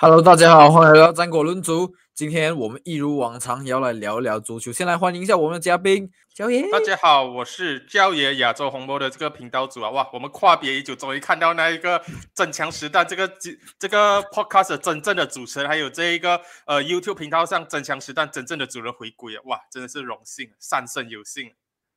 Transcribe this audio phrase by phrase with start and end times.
[0.00, 1.92] Hello，大家好，欢迎来到战果论足。
[2.14, 4.70] 今天我们一如往常要来聊一聊足球。
[4.70, 6.70] 先来欢迎一下我们的嘉宾焦爷。
[6.70, 9.90] 大家好，我是焦爷亚洲红魔的这个频道主啊。
[9.90, 12.00] 哇，我们跨别已久，终于看到那一个
[12.32, 13.28] 增强时代这个
[13.76, 19.42] 这个 podcast 真正的主持人，还有这一个呃 YouTube 频道上增强时代真正的主人回归啊！
[19.46, 21.50] 哇，真的是荣幸，三生有幸。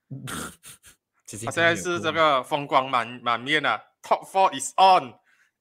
[1.46, 5.14] 他现在是这个风光满满面啊！Top four is on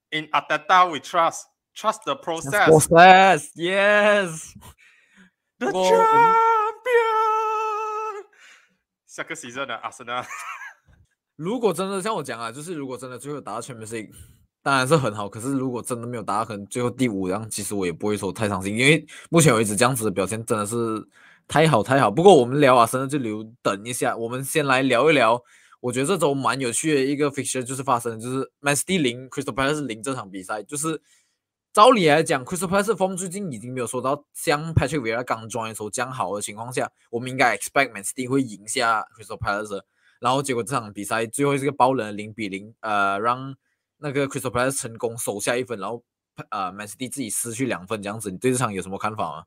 [0.08, 1.42] in Atata we trust.
[1.80, 2.68] Trust the process.
[2.68, 4.52] Process, yes.
[5.58, 5.94] The champion.
[9.06, 10.22] 下个 season 的阿森纳。
[11.36, 14.10] 如果真的像我讲啊，就是如果真的最后打到 Champions League，
[14.62, 15.26] 当然是很好。
[15.26, 20.76] 可是如果真的没有打到，可能最后第五，然后，其实我也不会说太伤心，因为目前为止这样子的表现真的是
[21.48, 22.10] 太好太好。
[22.10, 25.42] 不过我们聊啊，真的就留等一下，我们先来聊一聊。
[25.80, 31.00] 我觉得这周蛮有趣的一个 fixture 就是发生，就是 Man City 零 Crystal Palace 零这场比赛，就是。
[31.72, 39.06] 照理来讲，Chris p a s s form 最近已经没有收到像 Patrick Vieira 刚 join 的时候这样好的情况下，我们应该 expect Man City 会赢下
[39.16, 39.84] Chris p a s s
[40.18, 43.54] 然后结果这场比赛最后是个爆冷零比零，呃，让
[43.98, 46.02] 那个 Chris p a s s 成功守下一分，然后
[46.50, 49.44] 呃 Man City 自己失去两分这样子，你对这场有什么看法吗？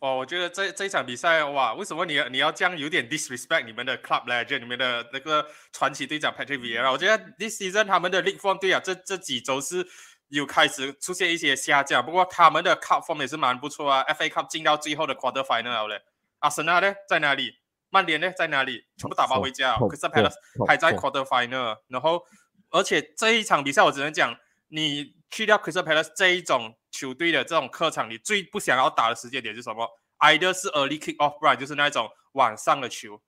[0.00, 4.44] 哦，我觉得这这一场比赛，哇，为什么你你要这样有点 disrespect 你们的 club 呢？
[4.44, 6.92] 就是你们的那个传奇队长 Patrick Vieira？
[6.92, 9.88] 我觉得 this season 他们的 league form 队啊，这这几周是
[10.28, 14.04] 有开始出现一些下降，不过他们的 Cup form 也是蛮不错啊。
[14.04, 16.02] FA Cup 进到最后的 Quarter Final 了。
[16.40, 17.54] 阿森纳呢在哪里？
[17.90, 18.84] 曼联呢在哪里？
[18.96, 19.76] 全部打包回家。
[19.76, 20.34] 可是 Palace
[20.66, 21.78] 还在 Quarter Final。
[21.88, 22.24] 然后，
[22.70, 24.36] 而且这一场比赛我只能讲，
[24.68, 29.88] 你去掉 Crystal Palace 这一种球队的这种客场，你最不想要打的时间点是什么
[30.18, 33.20] ？Either 是 Early Kick Off Right，就是那种晚上的球，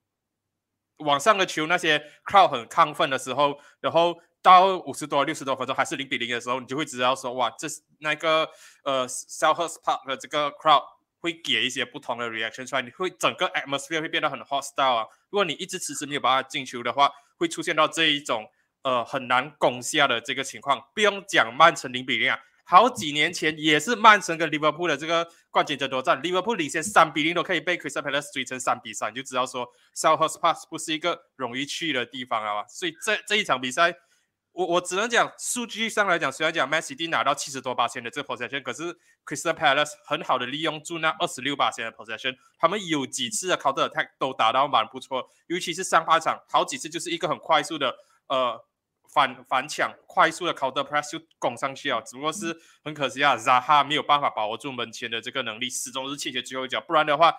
[0.98, 4.20] 网上的球那些 Crowd 很亢奋的时候，然后。
[4.40, 8.48] 到五十多、六十多分钟还是零比零的时候，你就会知道说，哇，这是那个
[8.84, 10.84] 呃 Selhurst Park 的这个 crowd
[11.18, 15.06] 会给一些不同的 reaction 出来，你会整个 atmosphere 会变得很 hostile 啊。
[15.30, 18.48] 如果你一直迟迟没有办法进球的话，会出现到这一种
[18.82, 20.80] 呃很难攻下的这个情况。
[20.94, 32.64] 不用讲曼城零比零啊，好几年前也是曼城跟利物浦的这个冠军争夺战利物浦领先三比零都可以被 Crystal Palace 追成三比三，你就知道说 Selhurst Park 不是一个容易去的地方啊。
[32.68, 33.94] 所以这这一场比赛。
[34.52, 38.82] 我我只能讲，数据上来讲，虽然讲 m a s d 拿到七十多八千的这个 possession，可是
[39.24, 47.94] Crystal Palace 很好的利用住那二十六八千的 possession，他们有几次的 counter attack 都达到蛮不错，尤其是上半场好几次就是一个很快速的
[48.26, 48.60] 呃
[49.12, 57.34] 反反抢，快速的 counter press 就攻上去啊，只不过是很可惜啊，Zaha 没有办法把握住门前的这个能力，始终是欠缺最后一脚，不然的话。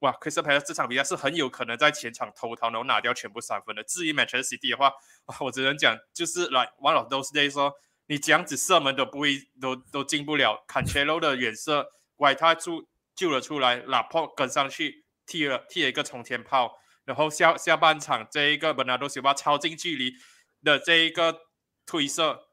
[0.00, 3.84] 哇，Crystal Palace 这场比赛是很有可能在前场偷桃，然后拿掉全部三分的。
[3.84, 4.92] 至于 Manchester City 的话，
[5.38, 7.72] 我只能讲就是来 one of those days，说
[8.08, 10.64] 你这样子射门都不会，都都进不了。
[10.66, 20.12] Cancelo 的远射，外他出救了出来，拉破跟上去踢了踢了一个冲天炮，然后下下半场这一个 Bernardo Silva 超近距离
[20.62, 21.42] 的这一个
[21.84, 22.48] 推射，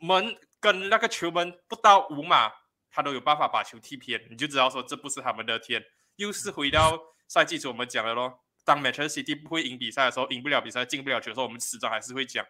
[0.00, 2.52] 门跟那个球门不到五码，
[2.90, 5.84] 他都有办法把球踢偏，你就知道说这不是他们的天。
[6.16, 12.46] 又是回到赛季初我们讲的咯，当 Manchester City 不会赢比赛的时候，赢不了比赛，进不了球的时候，我们始终还是会讲，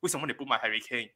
[0.00, 1.12] 为什么你不买 Harry Kane？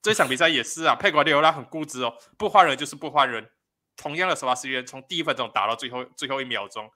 [0.00, 3.50] 这场比赛也是啊，佩瓜迪奥拉很固执哦，不换人就是不换人。
[3.96, 6.88] 同样的首发时间，从第一分钟打到最后最后一秒钟，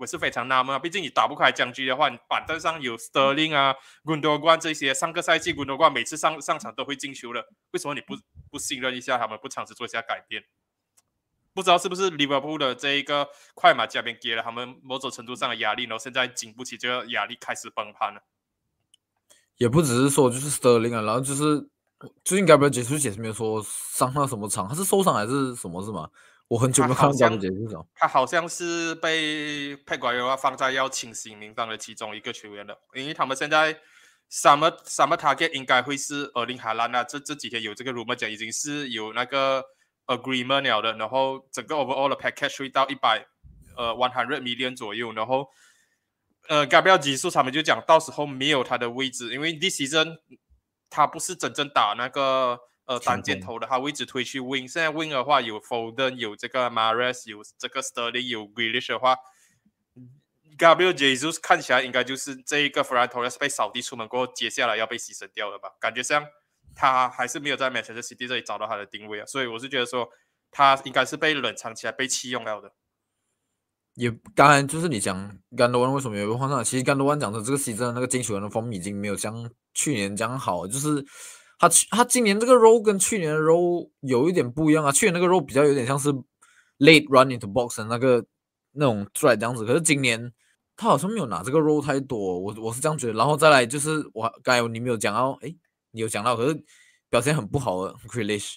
[0.00, 0.78] 我是非常纳闷啊。
[0.78, 8.16] 毕竟你打不开僵局的话，你板凳上有 Sterling 啊、Gundogan 这些，上个赛季 Gundogan 每次上上场都会进球的，为什么你不
[8.50, 10.42] 不信任一下他们，不尝试做一下改变？
[11.52, 18.22] 不知道是不是利物浦的这一个快马加鞭给了他们某种程度上的压力，然后现在经不起这个压力开始崩盘了。
[19.56, 21.68] 也不只是说就是 Sterling 啊，然后就是
[22.24, 26.08] 最近 Gabriel 解释解释没有说伤到什么场，他是受伤还是什么是吗？
[26.50, 27.86] 我很久没看到 Gabriel 解释了。
[27.94, 33.72] 他好像是被佩瓜约放在要清洗名单的其中一个球员了，因为他们现在
[34.30, 39.64] Summer Summer Target 应该会是厄林海兰啊，这这几天有这个 rumor 讲已经是有那个。
[40.06, 43.24] agreement 了的，然后整个 overall 的 package 会到一百
[43.76, 45.46] 呃 one hundred million 左右，然后
[46.48, 50.16] 呃 Gabriel 技术他们就讲到时候没有他的位置，因为 this season
[50.88, 52.58] 他不是真正打那个
[52.90, 59.16] 呃单箭头的，他位置推去 wing，现在 wing 的话有 Foden 有这个 Mares 有这个 Sterling 有 Grealish 的话
[60.58, 65.70] ，Gabriel Jesus 看起来应该就是这一个 Ferran Torres 被扫地出门过后，接下来要被牺牲掉了吧？
[65.80, 66.26] 感觉像。
[66.72, 70.08] 他还是没有在 Manchester City 这里找到他的定位啊，所以我是觉得说
[70.52, 72.72] 他应该是被冷藏起来、被弃用了的。
[73.94, 76.62] 也当然就是你讲甘多万为什么没有被换上？
[76.62, 81.04] 其实甘多万讲的这个 season 那个进球人的风已经没有像去年这样好，就是
[81.60, 86.10] 他去他今年这个 role 跟去年的 role 有一点不一样啊，去年那个 role 比较有点像是
[86.78, 88.24] late run into box 那个
[88.72, 90.32] 那种 t r a 这样子，可是今年
[90.74, 93.12] 他好像没有拿这个 role 太多，我我是这样觉得。
[93.12, 95.54] 然后再来就是我刚才你没有讲到，诶，
[95.90, 96.64] 你有讲到，可是
[97.08, 98.54] 表现很不好的 Grealish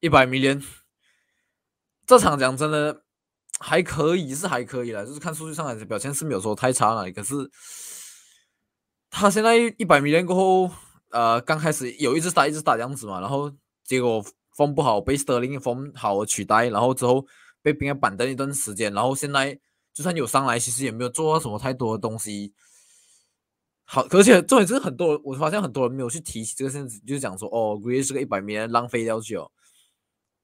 [0.00, 0.62] 一百 million，
[2.06, 3.04] 这场讲真的
[3.58, 7.50] 还可以，是还可以了，就是看数据上来的表现是没有说太差了，可是。
[9.16, 10.74] 他现在一百米练过后，
[11.14, 13.48] 呃，刚开始有一直打，一直打这样子嘛，然后
[13.84, 14.20] 结果
[14.56, 17.24] 风不好，被 Sterling 风好取代，然后之后
[17.62, 19.56] 被冰人板凳一段时间，然后现在
[19.92, 22.52] 就算有上来，其实也没有做到什么太多的东西。
[23.84, 29.50] 好，而且重点是很多，我发现很多人没有去提起这个事情，就是讲说，哦，Green 是个一百米浪费掉去哦。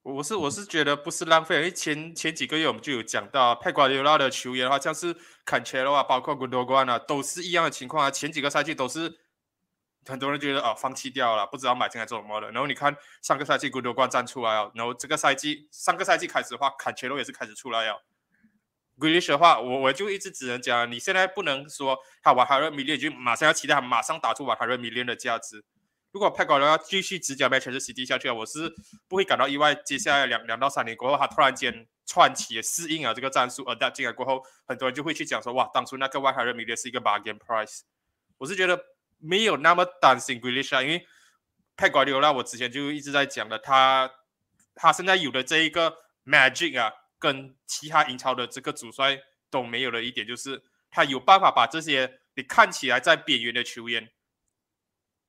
[0.03, 8.09] 我是我是觉得不是浪费，因为前前几个月我们就有讲到佩瓜迪奥拉的球员的话，像是坎切罗啊，包括古多关啊，都是一样的情况啊。
[8.09, 9.11] 前几个赛季都是
[10.05, 12.51] 很多人觉得啊，放弃掉了，不知道买进来做什么的。
[12.51, 18.03] 然后你看上个赛季古多关站出来了，然后这个赛季上个赛季开始的话，坎切罗也是开始出来了。
[18.99, 25.63] g r e e 的话，我我就一直只能讲，你现在不能说他瓦哈热米列就马上要期待他马上打出瓦哈热米列的价值。
[26.11, 28.73] 如果佩瓜迪奥拉继续执教 Manchester City 下去啊，我是
[29.07, 29.73] 不会感到意外。
[29.73, 37.81] 接下来两两到三年过后，他突然间串起适应了这个战术，而带进来过后，很多人就会去讲说，哇，当初那个外海人米列是一个 bargain price。
[38.37, 38.77] 我是觉得
[39.21, 41.07] 没有那么担心 Grealish，因为
[41.77, 44.11] 佩瓜迪奥拉我之前就一直在讲的，他
[44.75, 45.95] 他现在有的这一个
[46.25, 54.09] magic 啊，跟其他英超的这个主帅都没有的一点，就是他有办法把这些你看起来在边缘的球员。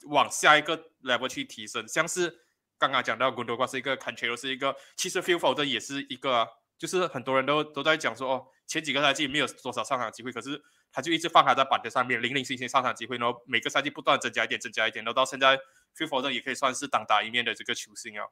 [0.07, 2.41] 往下一个 level 去提升，像是
[2.77, 6.45] 刚刚讲到古多瓜是一个 c o n t r o l 是一个，其实 f e e l f o 这也是一个，
[6.77, 10.61] 就是很多人都都在讲说，哦，前几个赛季没有多少上场机会，可是
[10.93, 18.27] 他就一直放他在板凳上面，零零星星上场机会，然后每个赛季不断增加一点，增加一点，然后到现在 f e e l f o 这也可以算是当打一面的这个球星啊，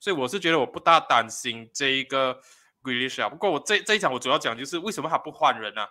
[0.00, 2.40] 所以我是觉得我不大担心这一个
[2.82, 5.86] Grealish 啊，不过我这这一场我主要讲就是为什么他不换人呢？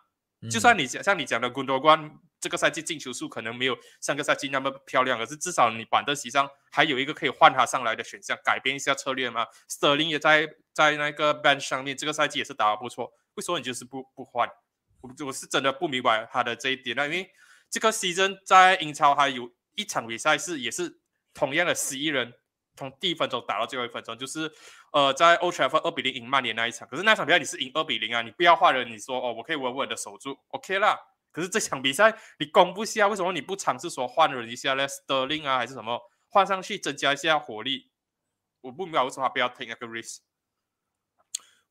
[0.52, 2.20] 就算你像你讲的古多关。
[2.42, 9.48] 这个赛季进球数可能没有上个赛季那么漂亮，可是至少你板凳席上还有一个可以换他上来的选项，改变一下策略嘛。
[9.70, 13.14] Sterling 也在在那个 bench 上面，这个赛季也是打得不错。
[13.36, 14.50] 为什么你就是不不换？
[15.04, 16.96] 我我是真的不明白他的这一点。
[16.96, 17.30] 那因为
[17.70, 21.00] 这个 season 在英超还有一场比赛是也是
[21.34, 22.34] 同样的十一人，
[22.76, 24.50] 从第一分钟打到最后一分钟，就是
[24.94, 26.88] 呃在 Old Trafford 二比零赢曼联那一场。
[26.88, 30.98] 可是那场比赛你是赢二比零啊，你不要换人，你说哦我可以稳稳的守住，OK 啦。
[31.32, 36.00] 可是这场比赛你攻不下，为什么你不尝试说换人一下呢？Sterling 啊，还是什么
[36.30, 37.92] 换上去增加一下火力？
[38.62, 40.20] 我不明白为什么他不要 take 那个 risk。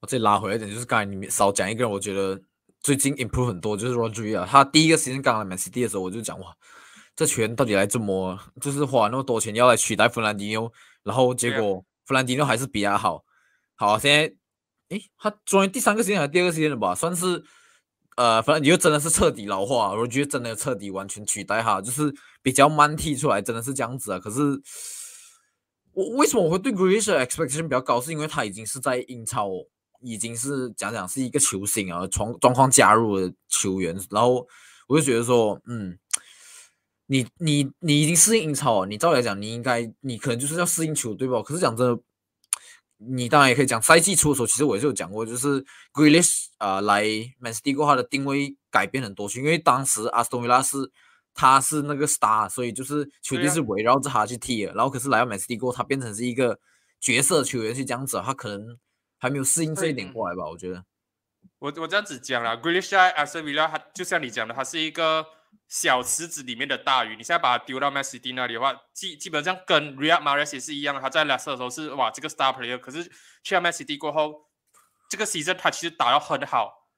[0.00, 2.42] 我再拉回来一点，就是刚才你少讲一个人，我觉得
[2.82, 6.54] 最近 improve 很多，就是 Rodri 他第一个时间刚来 Man City 的时候，我就讲哇，
[7.14, 13.24] 这球员到底来这么，就是花那么多钱要来取代弗兰迪诺，然后结果弗兰迪诺还是比他好。
[13.74, 14.34] 好，现在
[14.88, 16.94] 诶，他终于第三个时间还是第二个时间了吧？
[16.94, 17.44] 算是。
[18.14, 24.18] 呃，反正你就真的是彻底老化，我觉得真的彻底完全取代哈，就是比较慢踢出来，真的是这样子啊。
[24.18, 24.38] 可是
[25.92, 28.02] 我为什么我会对 Grealish expectation 比较高？
[28.02, 29.48] 是因为他已经是在英超，
[30.02, 33.98] 已经是讲讲是一个球星啊，从状况加入的球员。
[34.10, 34.46] 然后
[34.88, 35.98] 我就觉得说，嗯，
[37.06, 41.42] 你你你已经适应英超，你照理来讲，你应该你可能就是要适应球队吧。
[41.42, 42.02] 可是讲真的。
[43.04, 45.60] 你当然也可以讲，赛季初的时候，其实我也是有讲过，就是
[45.92, 47.02] Grealish 啊来
[47.40, 50.88] Man City 过后，他的定位改变很多，因为当时 Aston Villa 是
[51.34, 54.72] 他是那个 star，所以就是球队是围绕着他去踢的。
[54.74, 56.60] 然后可是来到 Man City 过后，他变成是一个
[57.00, 58.78] 角色球员去这样子，他可能
[59.22, 60.44] 还没有适应这一点过来吧？
[60.50, 60.84] 我觉得。
[61.60, 65.24] 我我这样子讲了，Grealish 在 Aston Villa，他就像你讲的，他是一个。
[65.68, 73.04] 小池子里面的大鱼，你现在把它丢到 m a s d 那里的话，基基本上跟 Real Mahrez 也是一样，他在 Leicester 的时候是哇这个 star player，可是
[73.42, 74.50] 去了 m a s d 过后，
[75.08, 76.88] 这个 season 他其实打得很好，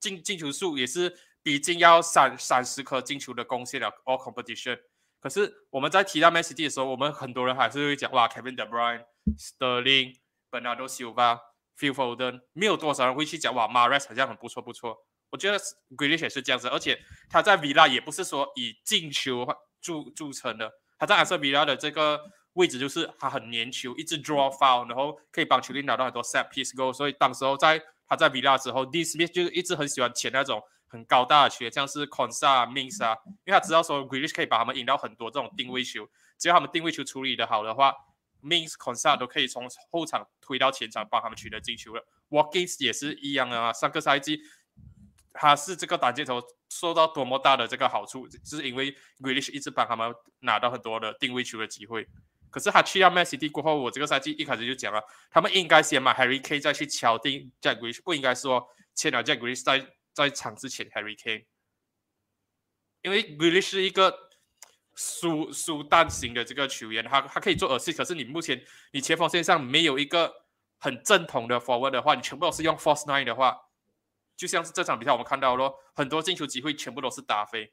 [0.00, 4.78] 进进球数也是比进要三三十颗进球的贡献了 all competition。
[5.20, 9.04] 可是我们在提到 m a s d 的时候，我们很多人还是会讲哇 Kevin De Bruyne、
[9.38, 10.16] Sterling、
[10.50, 11.38] Bernardo Silva、
[11.78, 14.96] Phil Foden，没有多少人会去讲哇 Mahrez 好像很不错不错。
[15.30, 15.58] 我觉得
[15.96, 19.46] Grealish 是这样子，而且他在 Villa 也不是说以进球
[19.80, 22.18] 著著称的，他在阿瑟 Villa 的这个
[22.54, 26.92] 位置就是他很粘球，一直 draw foul，然后可以帮球队拿到很多 set piece goal。
[26.92, 36.08] 所以当时候在他在 Villa 的时候，D Smith 就一直很喜欢签那种很高大的球员，像是 Consa、Mings 啊，因为他知道说 Grealish 可以把他们引到很多这种定位球，
[36.38, 37.94] 只要他们定位球处理的好的话
[38.42, 42.06] Mins、Consa 都可以从后场推到前场帮他们取得进球了。
[42.30, 44.40] Watkins 也是一样啊，上个赛季。
[45.40, 52.08] 他是这个打箭头受到多么大的这个好处，就是因为 g r e l i s h 一直帮他们拿到很多的定位球的机会。
[52.50, 58.66] 可是他去到 Man City 过后，我这个赛季一开始就讲了，他们应该先买 Harry Kane 再去敲定 Jack g r e l i s h 不应该说
[58.96, 61.44] 签了 Jack g r e l i s h 在在场之前 Harry Kane，
[63.02, 64.27] 因为 g r e l i s h 是一个
[65.00, 70.34] 输输弹型的这个球员，他他可以做 assist，可是你目前你前锋线上没有一个
[70.78, 73.56] 很正统的 forward 的话，你全部都是用 force nine 的话，
[74.36, 77.72] 就像是这场比赛我们看到咯，很多进球机会全部都是打飞。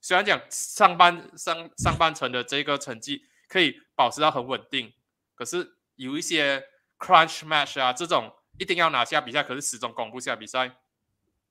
[0.00, 4.94] 虽然讲上半上上半程的这个成绩可以保持到很稳定，
[5.34, 6.64] 可是有一些
[6.98, 10.74] crunch match 啊，这种一定要拿下比赛，可是始终攻不下比赛，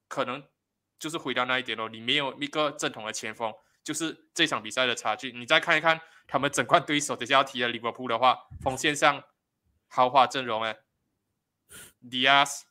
[0.08, 0.44] 可能
[0.98, 1.88] 就是回到那一点咯。
[1.90, 5.32] 你没有一个正统的前锋，就是这场比赛的差距。
[5.32, 9.24] 你再看一看他们整冠对手，等下要提的利物浦的话，锋线上
[9.88, 10.78] 豪华阵容哎
[12.04, 12.62] ，Diaz，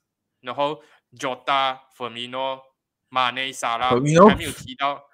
[0.41, 2.63] 然后 Jota、Firmino、
[3.09, 4.13] 马内、萨拉，还没
[4.45, 5.09] 有提到。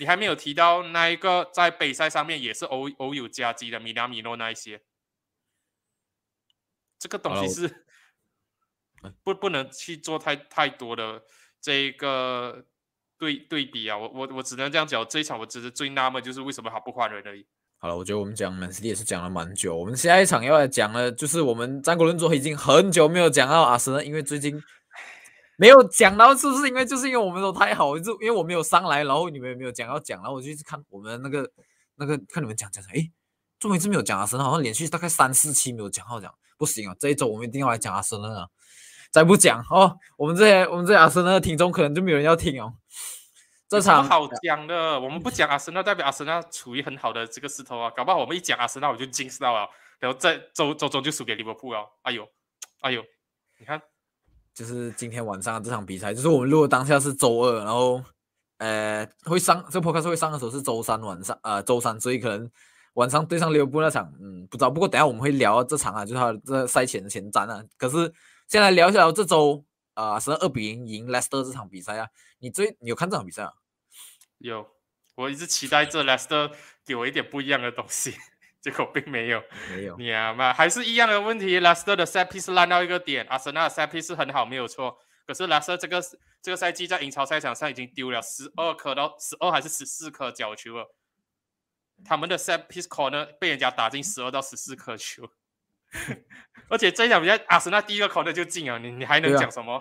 [0.00, 4.82] 你还没有提到那一个在杯赛上面也是偶偶有夹击的米拉米诺那一些，
[6.98, 7.86] 这个东西是
[9.22, 11.24] 不不能去做太太多的
[11.60, 12.66] 这一个
[13.18, 13.96] 对对比啊！
[13.96, 17.46] 我我我只能这样讲，这一场我只是最纳闷就是为什么他不换人而已。
[17.78, 24.62] 好了，我觉得我们讲曼斯利也是讲了蛮久，我们下一场要来讲的，就是我们战国论作已经很久没有讲到阿森，因为最近。
[25.58, 31.50] 没有讲到，是不是因为就是因为我们都太好，就因为我没有上来，然后你们也没有讲要讲，然后我就一直看我们那个
[31.94, 33.10] 那个看你们讲讲讲，哎，
[33.58, 38.50] 终于一直没有讲阿森，好像连续大概三四期没有讲好讲，不行啊，这一周我们一定要来讲阿森了，
[39.10, 42.74] 再不讲哦，我们这些我们这些阿森的听众可能就没有人要听哦。
[43.68, 52.28] 这场好讲的，我们不讲阿森，纳代表阿森纳处于很好的这个势头啊，搞不好我们一讲阿森纳我就惊死到了，然后在周周中就输给利物浦了，哎呦
[52.80, 53.02] 哎呦，
[53.58, 53.80] 你看。
[54.54, 58.02] 就是今天晚上这场比赛，就是我们如果当下是周二，然后
[58.56, 62.50] 呃会上这个 podcast 会上的时候是周三晚上，呃周三，所以可能
[62.94, 64.70] 晚上对上利物浦那场，嗯不知道。
[64.70, 67.62] 不过等下我们会聊这场啊，就是他这赛前的前瞻啊。
[67.76, 68.10] 可是
[68.48, 72.08] 先来聊一下这周啊，是二比零赢 Leicester 这场比赛啊。
[72.38, 73.52] 你最你有看这场比赛啊？
[74.38, 74.68] 有，
[75.14, 76.52] 我一直期待这 Leicester
[76.84, 78.14] 给我一点不一样的东西。
[78.60, 81.60] 结果并没有，没有，你啊嘛还是一样的问题。
[81.60, 84.98] lester 的 set piece 烂到一个点，阿森纳的 set piece 很好，没有错。
[85.24, 86.02] 可是拉斯特这个
[86.42, 90.96] 这个赛季在英超赛场上已经丢了十二颗到十二还是十四颗角球了。
[92.04, 95.30] 他们的 set piece corner 被人家打进十二到十四颗球，
[96.68, 99.80] 而且这场比赛阿森纳第一个 corner 就进了，你你还能讲什么？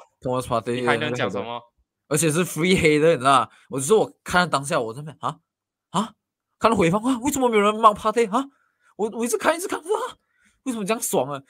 [0.81, 1.59] 你还能讲什么？
[2.07, 5.37] 而且是 free 黑的，你知道我就说我看当下我这边啊
[5.89, 6.13] 啊，
[6.59, 8.45] 看到回放啊，为什么没有人骂 party 啊？
[8.97, 9.89] 我我一直看一直看哇，
[10.63, 11.41] 为什么这样爽啊？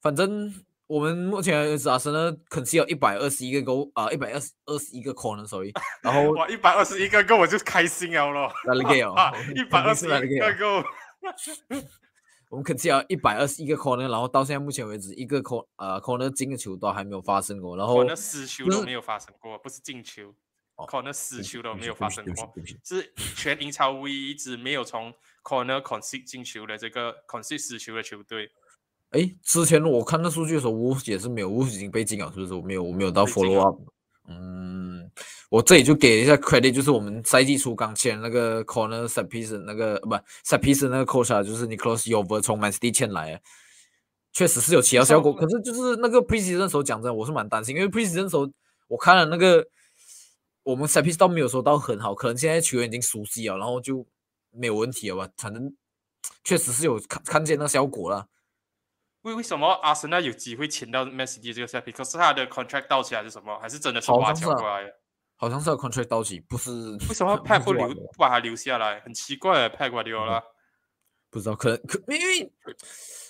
[0.00, 0.54] 反正
[0.86, 8.52] 我们目前阿森纳肯定有一百二十一个勾啊，一百二十二十一个 corner 所以，然后 哇，一百二十一个勾我就开心了咯。
[8.66, 9.14] 哪里给哦？
[9.56, 10.80] 一百二十一个勾，
[12.54, 20.32] 我们肯定要一百二十一个 corner，然后到现在目前为止一个 corner 呃 corner 进的球都还没有发生过，然后那死球都没有发生过，不是进球。
[20.76, 22.52] corner 死球都没有发生过，
[22.84, 28.50] 是全英超唯一一支没有从 corner concede 进球的这个 concede 死球的球队。
[29.10, 32.54] 哎，之前我看那数据的时候，乌也是没有，乌已经被禁了，是不是？
[32.54, 33.80] 我没有，我没有到 follow up。
[34.28, 35.10] 嗯，
[35.50, 40.10] 我这里就给一下 credit，就是我们赛季初刚签那个 corner set piece 那个不
[40.44, 43.40] set piece 那个 coach 就是 Nicholas Yover 从 Man City 签来，
[44.32, 45.34] 确实是有起到效果。
[45.34, 48.50] 可是就是那个 preseason 时候讲真，我是蛮担心，因为 preseason 时候
[48.88, 49.64] 我看了那个。
[50.66, 54.02] 我们 CP 倒没有说到很好，可能现在球员已经熟悉了，然后就
[54.50, 55.28] 没有问题了吧？
[55.36, 55.70] 反正
[56.42, 58.26] 确实是有看看见那效果了。
[59.24, 61.92] 为为什么阿森纳有机会签到 Messi 这个 CP？
[61.92, 63.58] 可是他的 contract 到期还是什么？
[63.60, 64.90] 还是真的是挖角过来的？
[65.36, 66.70] 好像是 contract 到期，不是？
[67.08, 69.00] 为什么 派不留不把他留下来？
[69.00, 70.42] 很奇怪，派过丢了。
[71.30, 72.52] 不知道，可能可因为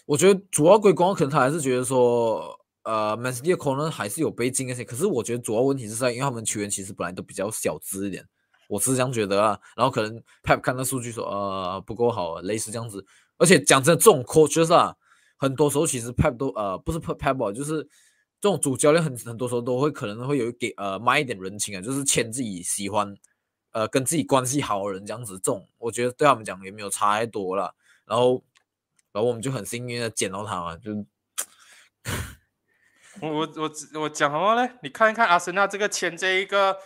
[0.07, 2.59] 我觉得主要归功，可能他还是觉得说。
[2.85, 8.23] 呃，Man City 可能还是有被禁那些，可是我觉得主要问题是在，因为他们球员其实本来都比较小资一点，
[8.69, 9.59] 我是这样觉得啊。
[9.75, 13.03] 然后可能 Pep 看到数据说，呃，不够好，类似这样子。
[13.39, 14.95] 而且讲真，这种 coach 啊，
[15.45, 17.83] 很多时候其实 Pep 都呃，不是 Pep，就是
[18.41, 23.15] 这种主教练很很多时候都会可能会有给呃卖一点人情啊，就是签自己喜欢，
[23.73, 25.35] 呃，跟自己关系好的人这样子。
[25.35, 27.75] 这种我觉得对他们讲也没有差太多了。
[28.07, 28.43] 然后，
[29.13, 30.91] 然后我们就很幸运的捡到他嘛，就。
[33.21, 34.73] 我我我我讲什么呢？
[34.83, 36.77] 你看一看阿森纳这个签这一个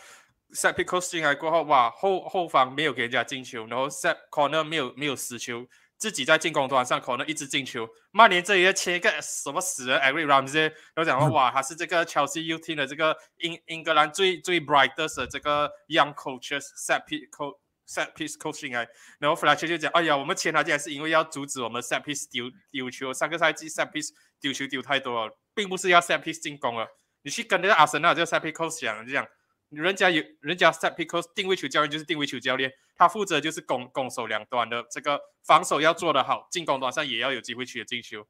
[0.52, 5.66] set piece 进来过后，哇，后后方没有给人家进球，然后 set corner 没有没有死球，
[5.98, 18.76] 自己在进攻端上可能一直进球，曼联这边签一个什么死人？Everyman 这些都讲说，哇，他是这个 Chelsea U T 的这个英英格兰最最 brightest 的这个 Young Coaches Set Piece Co Set Piece Coaching
[18.76, 18.86] 哎，
[19.18, 26.86] 然后弗拉奇就讲，哎呀，我们签他竟然是因为要阻止我们 Set Piece 丢丢球，上个赛季 Set Piece 丢球丢太多了，并不是要 Set Piece 进攻了，
[27.22, 29.26] 你去跟那个阿森纳这个 Set Piece Co 讲，这样。
[29.70, 38.26] 人家有人家 set coach 定位球教练就是定位球教练，他负责就是攻攻守两端的这个防守要做得好，进攻端上也要有机会取得进球。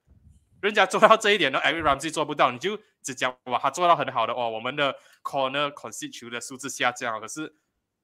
[0.60, 7.54] 人家做到这一点呢，Eric Ramsey 做不到，你就只讲哇，他做到很好的哦，我们的 corner concede 球的数字下降，可是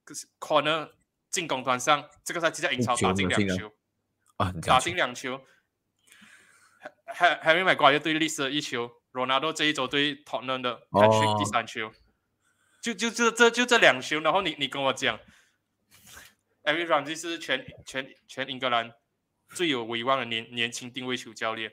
[0.05, 0.91] 可是 corner
[1.31, 3.73] 进攻端上这个赛季在英超打进两球。
[4.37, 5.41] 啊，打进两球
[7.07, 11.93] ，Harry Maguire 对历史一球，Ronaldo 这一周对 Tottenham 的 Patrick 第三球，
[12.85, 15.19] 就就这这就这两球，然后你你跟我讲
[16.65, 18.93] ，Eric Ramsey 是全全全英格兰
[19.55, 21.73] 最有威望的年年轻定位球教练。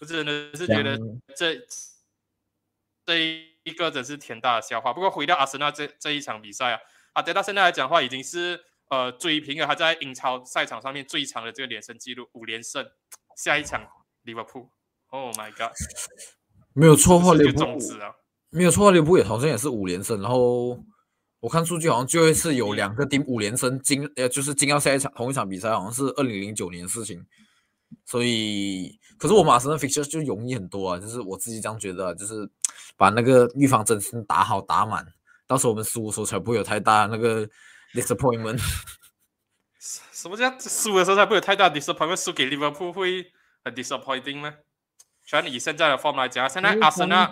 [0.00, 0.98] 我真的是觉得
[1.36, 1.64] 这
[3.06, 4.92] 这一个真是天大的笑话。
[4.92, 6.80] 不过回到阿森纳这这一场比赛啊，
[7.12, 12.84] 阿德到现在来讲的话，已经是呃追平了他在英超赛场上面最长的这个连胜记录，五连胜。
[13.36, 13.88] 下一场
[14.22, 14.72] 利物浦
[15.10, 15.70] ，Oh my god，
[16.72, 17.62] 没有错话，利物浦
[18.00, 18.16] 啊，
[18.50, 20.20] 没有错，利物浦也好像也是五连胜。
[20.22, 20.78] 然后
[21.40, 27.24] 我看数据好像最后一次有两个顶五连胜进，呃，就是进到下一场同一场比赛，好像是二零零九年的事情。
[28.04, 32.48] 所以，可是我马上的 fixture 就容易很多啊，就是我自己这样觉得，就是
[32.96, 35.06] 把那个预防针先打好打满，
[35.46, 37.48] 到时候我们输的时候才不会有太大那个
[37.94, 38.60] disappointment。
[39.78, 42.22] 什么叫输的时候才不会有太大 disappointment？
[42.22, 43.32] 输给利物浦会
[43.64, 44.54] 很 disappointing 吗？
[45.28, 47.30] 全以现在的 form 来讲，现在阿森纳，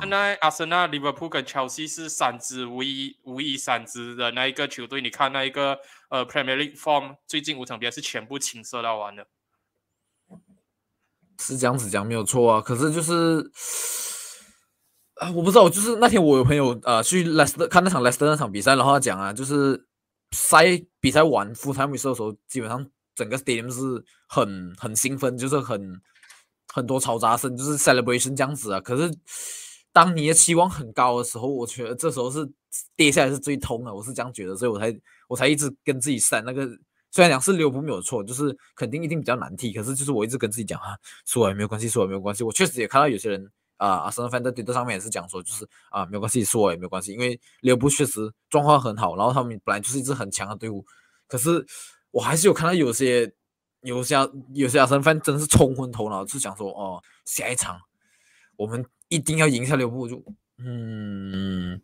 [0.00, 5.02] 现在阿森纳、Liverpool 跟 Chelsea 是三支唯一、唯一三支的那一个球队。
[5.02, 9.26] 你看那一个呃 Premier League form，最近五场比赛是全部青色到完的。
[11.38, 13.50] 是这样子讲没有错啊，可是就是
[15.16, 19.86] 啊，我不知道，就是那天我有朋友呃去莱斯特看那场莱斯特那场比赛，然后他讲啊，就是
[20.30, 20.64] 赛
[20.98, 26.00] 比赛完复赛没收的时候，基本上整个 stadium 是很很兴奋，就是很
[26.78, 28.80] 很多嘈杂声，就是 celebration 这样子啊。
[28.80, 29.14] 可是
[29.92, 32.50] 当你的期望很高的时候，我觉得这时候是
[32.96, 36.66] 跌下来是最痛的，我是这样觉得，所以我才我才一直跟自己散那个。
[37.10, 42.44] 虽然讲是利物浦没有错，就是肯定一定比较难踢，可是就是我一直跟自己讲啊，输了也没有关系，输了没有关系。
[42.44, 50.84] 我确实也看到有些人啊，阿森纳 fan 在推特上面也是讲说，就是啊，没有关系，输了也没有关系，因为利物浦确实状况很好，然后他们本来就是一支很强的队伍。
[51.26, 51.64] 可是
[52.10, 53.32] 我还是有看到有些
[53.82, 54.16] 有些
[54.54, 57.80] 有些阿森纳真是冲昏头脑，是想说哦，下一场
[58.56, 60.22] 我们一定要赢下利物浦，就
[60.58, 61.80] 嗯。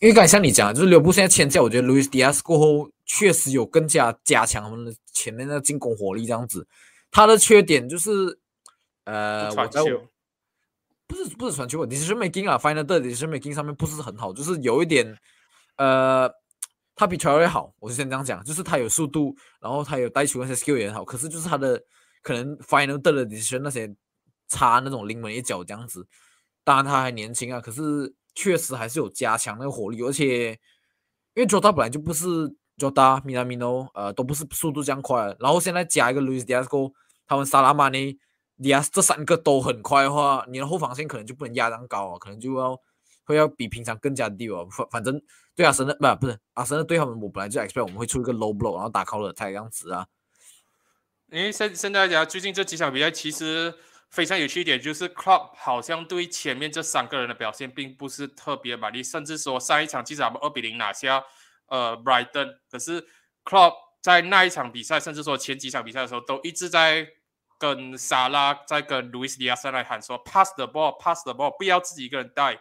[0.00, 6.64] 因为刚才像你讲，就是刘布现在签下，我觉得 Luis Diaz 过后确实有更加加强他们的前面的进攻火力这样子。
[7.10, 8.38] 他的缺点就是，
[9.02, 9.84] 呃，传球，
[11.08, 15.18] 不是不是传球问题，是 making 啊，final 的 decision making 上面不是很好，就是有一点，
[15.78, 16.30] 呃，
[16.98, 21.82] 他比 t r a y 好，我是先这样讲，就是他有速度，然后他有带球那些 skill 也好，可是就是他的
[22.22, 23.94] 可能 final 的 decision 那些
[24.48, 26.06] 差那种临门一脚这样子。
[26.64, 28.14] 当然他还年轻啊，可是。
[28.34, 30.52] 确实还是有加强那个火力，而且
[31.34, 35.34] 因为 Jota 本来就不是 Jota、米 n o 呃，都不是速度这样快。
[35.40, 36.92] 然后现在加一个 Luis Diaz，
[37.26, 38.16] 他们萨拉马尼、
[38.60, 42.80] Diaz 这三个都很快的话，你的后防线可能就不能压这样高啊，可能就要
[43.28, 44.66] 会要比平常更加低哦。
[44.70, 45.22] 反反正
[45.54, 50.06] 对阿森的不不是阿森的对他们，我本来就 expect 我们会出一个 low blow，然后打 counter 这样子啊。
[51.30, 53.74] 因为现现在讲最近这几场比赛其实。
[54.10, 61.22] 非常有趣一点就是 Club 好像对前面这三个人的表现并不是特别满意，甚至说上一场其实他们二比零拿下
[61.66, 63.06] 呃 Brighton，可是
[63.44, 67.06] Club 在那一场比赛，甚至说前几场比赛的时候，都一直在
[67.58, 72.58] 跟萨拉在跟 Luis Diaz 来喊说 Pass the ball，Pass the ball，不要自己一个人带。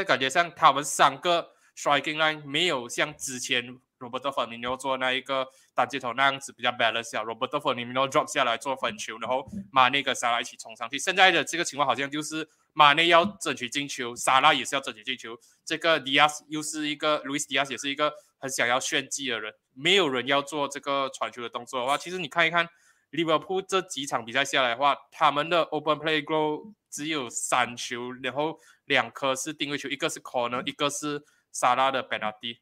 [0.00, 3.78] 在感觉像他们三个 striking line 没有像之前。
[4.00, 10.98] Robert Firmino 做那一个单接头那样子比较 balance 啊，Roberto Firmino drop 下来做分球，然后马内跟沙拉一起冲上去。
[10.98, 15.38] 现在的这个情况好像就是马内要争取进球，沙拉也是要争取进球。
[15.64, 22.68] 这个 Diaz 又是一个 Luis Diaz 也是一个很想要炫技的人，没有人要做这个传球的动作的话，其实你看一看
[23.10, 32.58] 利物浦这几场比赛下来的话，他们的 open play goal 只有三球，然后两颗是定位球，一个是 corner，一个是沙拉的 penalty。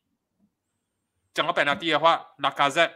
[1.35, 2.91] 讲到本纳蒂的话，拉卡泽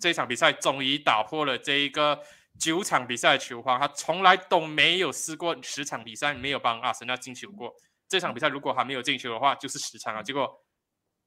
[0.00, 2.22] 这场比赛终于打破了这一个
[2.58, 7.74] 九场比赛的球荒，他从来都没有试过十场比赛没有帮阿森纳进球过。
[8.08, 10.22] 这场比赛如果还没有进球的话，就是十场啊。
[10.22, 10.64] 结果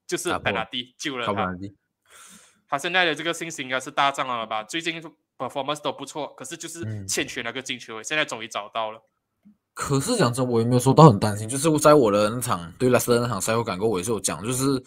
[0.06, 1.56] 就是本纳蒂救了他。
[2.70, 4.64] 他现在的这个信心应该是大涨了吧？
[4.64, 5.02] 最近
[5.38, 8.04] performance 都不错，可是就是欠缺那个进球。
[8.04, 9.02] 现在终于找到了。
[9.78, 14.84] 可是讲真，我也没有说到很担心，就是在我的那场对拉斯特那场赛后感过，我也是有讲，就是。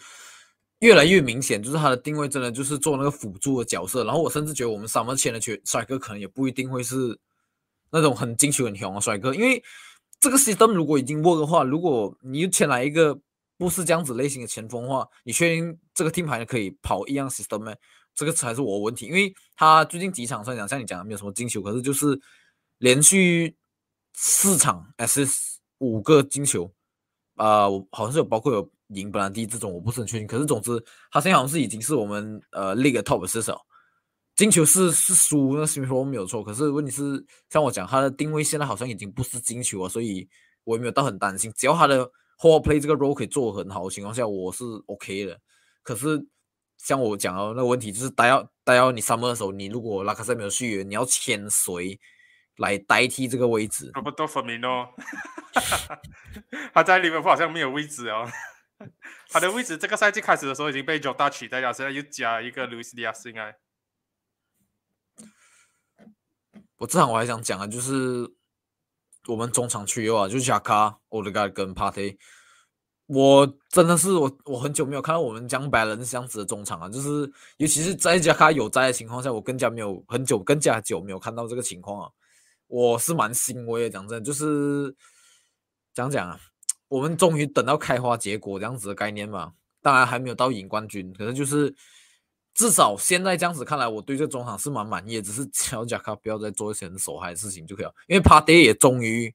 [0.81, 4.03] 越来越明显，就是他的定位真的就是做那个辅助的角色。
[4.03, 7.15] 然后我甚至觉得我们 summer 签的球帅哥可能也不一定会是
[7.91, 9.63] 那种很进球很强的帅哥，因为
[10.19, 13.15] 这个 system 如果已经握的话，如果你又签来一个
[13.59, 17.71] 不是这样子类型的前锋的话，你确定这个 team 还可以跑一样 system 吗？
[18.15, 22.19] 这个才是我的问题，因为他最近几场算讲像你讲的没有什么进球，可是就是
[22.79, 23.55] 连续
[24.21, 26.71] 四场 S 五个进球，
[27.37, 28.71] 啊，好像是有包括有。
[28.93, 30.77] 赢本兰蒂这种我不是很确定，可是总之
[31.09, 33.57] 他现在好像是已经是我们呃 league top 射手，
[34.35, 40.27] 进球是是输那新说没有错，可是问题是像我讲他的定位现在好像已经不是进球啊，所以
[40.65, 42.03] 我也没有到很担心，只要他的
[42.37, 45.39] hold play 这个 role 可以做很好的情况下，我是 OK 的。
[45.83, 46.27] 可是
[46.77, 51.97] 像我讲的那个问题就是，待要待要你 summer 的时候，你如果拉卡塞没有续约，你要签谁
[52.57, 53.89] 来代替这个位置？
[53.93, 54.89] 罗伯多弗明哦，
[56.73, 58.29] 他在利物浦好像没有位置哦。
[59.29, 63.55] 他的位置这个赛季开始的时候已经被 Jota 取代了，现在又加一个 Luis Diaz 应该。
[66.77, 68.27] 我这场我还想讲啊，就是
[69.27, 72.17] 我们中场区啊，就是 Jaka、o d e g a r 跟 Party。
[73.05, 82.09] 我真的是我我很久没有看到我们讲 balance 这样子的中场啊，就是尤其是在 Jaka 有在的情况下，我更加没有很久更加久没有看到这个情况啊，
[82.71, 83.89] 我是蛮欣慰的。
[83.89, 84.95] 讲真，就是
[85.93, 86.39] 讲讲啊。
[86.87, 91.73] 我们终于等到开花结果这样子的概念嘛，当然还没有到赢冠军，可是就是
[92.53, 95.21] 至少现在这样子看来，我对这中场是蛮满意的。
[95.21, 97.93] 只是乔贾卡不要再做一些很手嗨的事情就可以了。
[98.07, 99.33] 因为帕蒂也终于，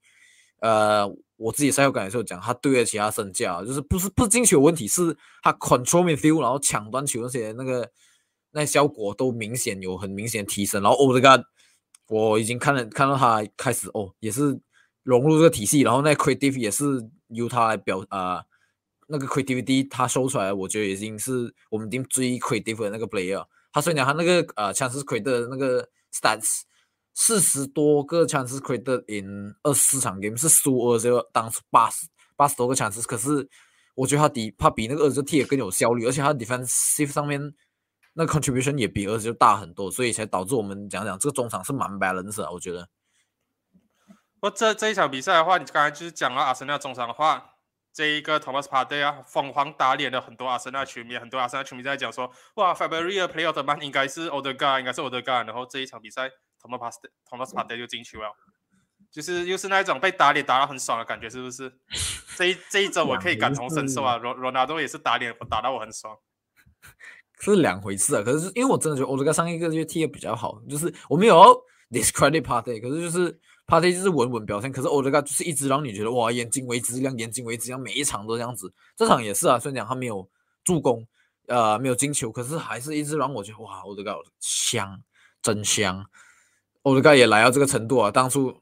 [0.61, 7.91] 呃，我自己赛后感受讲，他对得起他身价，就是不是不是进球问题，是他 control midfield，然后抢断球那些那个
[8.51, 10.83] 那效果都明显有很明显提升。
[10.83, 11.41] 然后 Oh God，
[12.09, 14.59] 我已经看了看到他开始哦，也是
[15.03, 17.09] 融入这个体系，然后那 creative 也是。
[17.31, 18.41] 由他来表啊，
[19.09, 23.45] 那个 creativity 他收出来，我觉得已经是我们已经最 creative 的那个 player。
[23.73, 26.61] 他虽然讲他那个呃 chances created 的那个 stats
[27.15, 33.49] 四十多个 chances created in 二十四场 game 是输二十当初八十八十多个 chances，可是
[33.97, 37.53] 我觉得他比他比那个二十 T 更有效率，而且他 defensive 上面
[38.19, 42.89] 那 contribution 也比二十就大很多，所以才导致我们讲讲这个中场是蛮 balance 的，我觉得。
[44.41, 47.57] 不，这这一场比赛的话，你刚才就是讲了阿森纳中场的话，
[47.93, 56.31] 这一个 Thomas Partey 啊，疯狂打脸了很多阿森纳球迷，很多阿森纳球迷在讲说，哇，February Player 的 man 应该是 Odegaard，应该是 Odegaard，然后这一场比赛
[56.63, 58.35] Thomas Partey Thomas Partey 就进球了，
[59.11, 61.71] 就是又是那一种被打脸打到很爽的感觉，是不是？
[62.37, 66.17] 这一这一周我可以感同身受啊， 罗罗纳多也是打脸打到我很爽，
[67.41, 68.23] 是两回事啊。
[68.23, 71.37] 可是因为我真的觉得欧德嘉上一个月踢的比较好，就是我没有
[71.91, 73.39] discredit party，可是就是。
[73.69, 78.73] party 就是稳稳表现，可是欧德加就是一直让你觉得哇，眼睛为之亮，眼睛为之亮，每一场都这样子。
[78.95, 80.25] 这场也是啊，虽然讲他没有
[80.63, 81.05] 助攻，
[81.49, 85.03] 呃，没有进球，可是还是一直让我觉得哇，欧德加香，
[85.43, 86.07] 真香。
[86.83, 88.57] 欧德加也来到这个程度啊，当初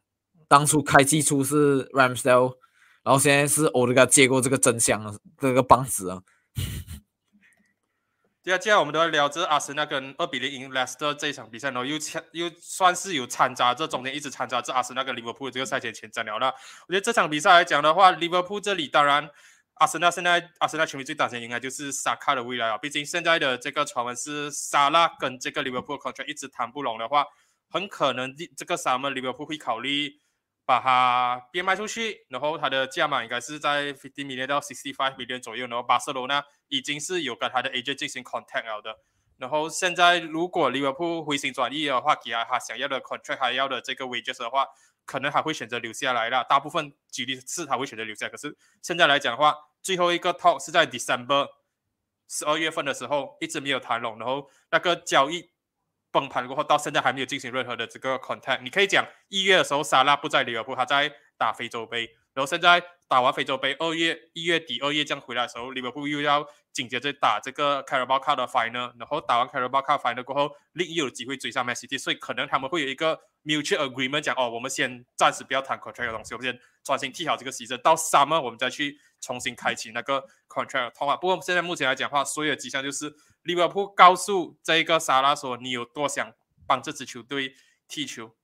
[0.49, 2.55] 当初开季初是 Ramsdale，
[3.03, 6.23] 然后现在是欧德加接过这个真香这个棒子啊。
[8.45, 16.55] 接下来我们都要聊这阿森纳跟二比零赢莱斯特这一场比赛，呢又参又算是有掺杂这中间一直掺杂这阿森纳跟利物浦这个赛前前瞻聊了。
[16.87, 19.27] 我觉得这场比赛来讲的话，利物浦这里当然
[19.77, 27.25] 阿森纳现在阿森纳球迷最担心应该就是萨卡的未来啊，毕竟现在的这个传闻是萨拉跟这个利物浦 contract 一直谈不拢的话，
[27.71, 30.21] 很可能这个 summer 利物浦会考虑。
[30.67, 35.67] 把它变卖出去，然后它的价码应该是在 fifty million 到 sixty five million 左右。
[35.67, 38.99] 然后巴塞罗那已经是有跟他的 agent 进行 contact 了的。
[39.37, 44.67] 然后现在如果利物浦回心转意的话，给他他想要的 contract，还要的这个 wages 的话，
[45.05, 46.45] 可能还会选择留下来了。
[46.45, 48.29] 大部分几率是他会选择留下。
[48.29, 51.49] 可是现在来讲的话，最后一个 talk 是在 December
[52.29, 54.19] 十二月份的时候，一直没有谈拢。
[54.19, 55.54] 然后那个交易。
[56.15, 58.63] 崩盘过后，到现在还没有进行任何的这个 contact。
[58.63, 62.09] 你可以讲一月的时候，沙拉不在利物浦，他在打非洲杯。
[62.33, 68.93] 然后现在打完非洲杯，二月一月底二月这样回来的时候，利物浦又要紧接着打这个 Carabao Cup 的 final。
[68.97, 81.17] 然后打完 Carabao Cup final 过后，另一有机会追上 Man City，所以可能他们会有一个 mutual agreement，讲哦，我们先暂时不要谈 contract 的东西，我们先专心踢好这个 season，到 summer 我们再去重新开启那个 contract 通话。
[81.17, 83.13] 不过现在目前来讲话，所有的迹象就是。
[83.45, 86.33] 利物浦告诉这个萨拉说：“你有多想
[86.67, 87.55] 帮这支球队
[87.87, 88.35] 踢球？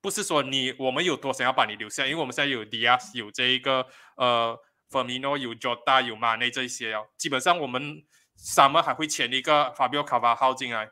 [0.00, 3.86] 不是说你我们有多想要把你留下，因为我们现在有迪亚斯，有这一个
[4.16, 4.56] 呃
[4.88, 7.08] 弗米诺，有 Jota，有马内这些哦。
[7.16, 8.04] 基本上我们
[8.38, 10.90] summer 还会签一个法比奥卡瓦号进来。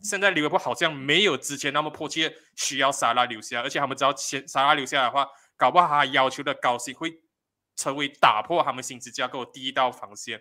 [0.00, 7.20] 现在利物浦好像没有之前那么迫切需要萨拉留下，而且他们只要签萨拉留下来的话，搞不好他要求的高薪会
[7.76, 10.40] 成为打破他们薪资架构第一道防线。”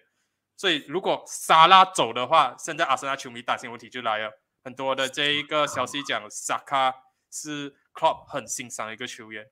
[0.58, 6.94] 所以如果沙拉走的话，现在阿森纳球迷担心问题就来了，很多的这一个消息讲萨卡
[7.32, 9.46] 是 Club 很欣赏的一个球员。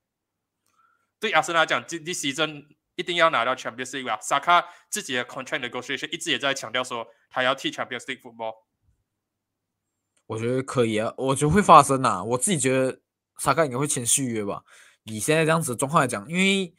[1.20, 2.66] 对阿森纳讲，这这 season
[2.96, 4.18] 一定要拿到 Champions League 啊！
[4.20, 8.56] 萨卡自己的 contract negotiation 一直也在强调说，他要踢 Champions League football。
[10.26, 12.24] 我觉得可以啊，我觉得会发生呐。
[12.24, 13.00] 我自己觉得
[13.38, 14.64] 萨卡应该会签续约吧。
[15.04, 16.74] 以现在这样子的状况来讲，因为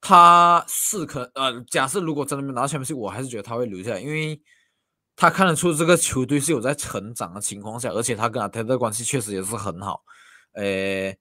[0.00, 4.40] 他是可呃，假设如果真的没拿到全明我还是觉得他会留下来，因为
[5.14, 10.02] 他看得出这个球队是有在成长的情况下，而且他跟阿泰的关系确实也是很好。
[10.52, 11.14] 呃，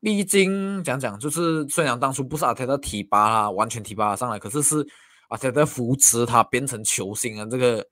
[0.00, 4.84] 毕竟讲讲就是，虽然当初不是阿泰的提拔他，完全提拔他上来，可是是
[5.28, 7.86] 阿泰的扶持他变成球星啊，这个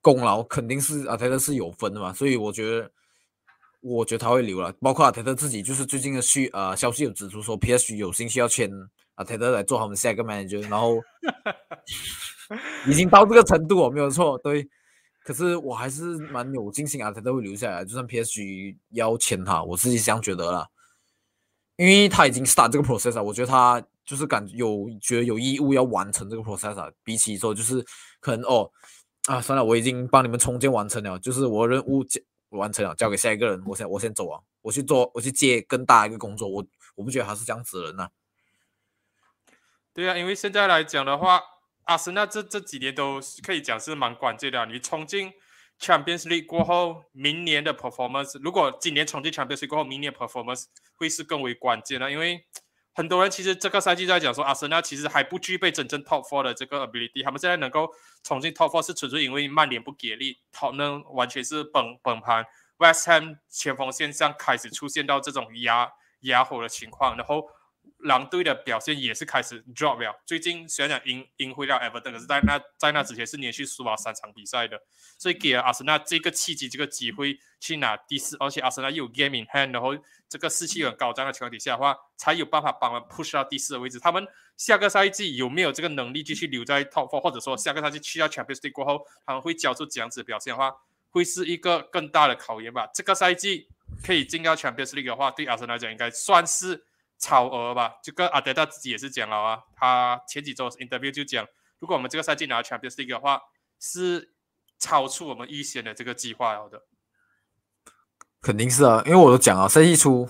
[0.00, 2.10] 功劳肯定是阿泰的是有分的嘛。
[2.10, 2.90] 所以我觉得，
[3.82, 4.72] 我觉得他会留了。
[4.80, 7.94] 包括阿泰的自己，就是最近的续呃消息有指出说，P.S.
[7.94, 8.70] 有兴趣要签。
[9.16, 11.02] 啊，泰德来做他们下一个 manager，然后
[12.86, 14.68] 已经到这个程度哦，没有错，对。
[15.24, 20.68] 可是我还是蛮有信心啊，泰德会留下来，就算 PSG 要签他，我自己这样觉得啦。
[21.76, 26.88] 因为他已经 start 这个 process 啊，我觉得他就是感有觉得有义务要完成这个 process 啊。
[27.02, 27.84] 比起说就是
[28.20, 28.70] 可能哦
[29.26, 32.04] 啊，算了，我已经帮你们重建完成了，就是我任务
[32.50, 38.08] 完成了，交给下一个人，我先我先走啊，我去做，我去接更大一个工作，我我不觉得他是这样子的人呐。
[39.96, 41.42] 对啊，因为现在来讲的话，
[41.84, 44.66] 阿森纳这这几年都是可以讲是蛮关键的。
[44.66, 45.32] 你冲进
[45.80, 50.64] Champions League 过后，明年的 performance，如果今年冲进 Champions League 过后，明年 performance
[50.96, 52.10] 会是更为关键的。
[52.10, 52.44] 因为
[52.92, 57.24] 很多人其实这个赛季在讲说，阿森纳其实还不具备真正 top four 的这个 ability。
[57.24, 57.88] 他们现在能够
[58.22, 62.44] 冲进 top four 是纯粹因为曼联不给力，他们完全是崩崩盘。
[62.76, 67.48] West Ham 前锋线上开始出现到这种压压火的情况，然后。
[67.98, 70.14] 狼队的表现也是开始 drop 了。
[70.24, 74.80] 最近虽然讲赢赢回了 Everton，可是在那在那之前是连续输了三场比赛的，
[75.18, 79.96] 所以给了阿森纳这个契机、这个机会去拿第四，而且阿森纳又有 game in hand，然后
[80.28, 83.98] 这个士气很高涨的情况底下的话，才有办法帮他们 push 到第四的位置。
[83.98, 90.74] 他们下个赛季有没有这个能力继续留在 top four，或者说下个赛季去到 Champions League 过后，他们会交出这样子的表现的话，
[91.10, 92.88] 会是一个更大的考验吧？
[92.94, 93.68] 这个赛季
[94.04, 96.84] 可以进到 Champions League 的话，对阿森纳来讲应该算是。
[97.18, 101.46] 超额吧，就跟阿德达自己也是讲了啊，他前几周 interview 就讲，
[101.78, 103.40] 如果我们这个赛季拿 Champions League 的话，
[103.80, 104.34] 是
[104.78, 106.82] 超出我们预先的这个计划了的。
[108.42, 110.28] 肯定是啊，因为我都讲了，赛季初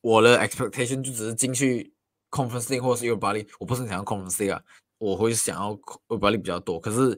[0.00, 1.94] 我的 expectation 就只是进去
[2.30, 4.60] Conference 或是 Europa League，我不是想要 Conference 啊，
[4.98, 5.70] 我会想要
[6.08, 6.80] Europa League 比较多。
[6.80, 7.16] 可是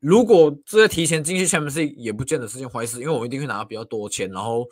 [0.00, 4.66] 如果这提前进去 Champions League 也不见得是件坏事，因为我一定会拿到比较多钱，然后。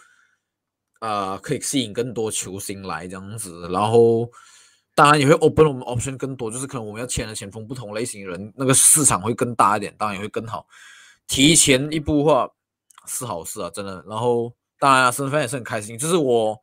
[1.01, 4.31] 呃，可以吸引更多球星来这样子，然后
[4.95, 10.67] 当然也会 open 我们 option 更多，就是可能我们要签的前锋不同类型人，那个市场会更大一点，当然也会更好。
[11.27, 12.51] 提前一步的话
[13.07, 14.03] 是好事啊，真的。
[14.09, 15.99] 然后当然啊，身份也是很开心。
[15.99, 16.59] 就是我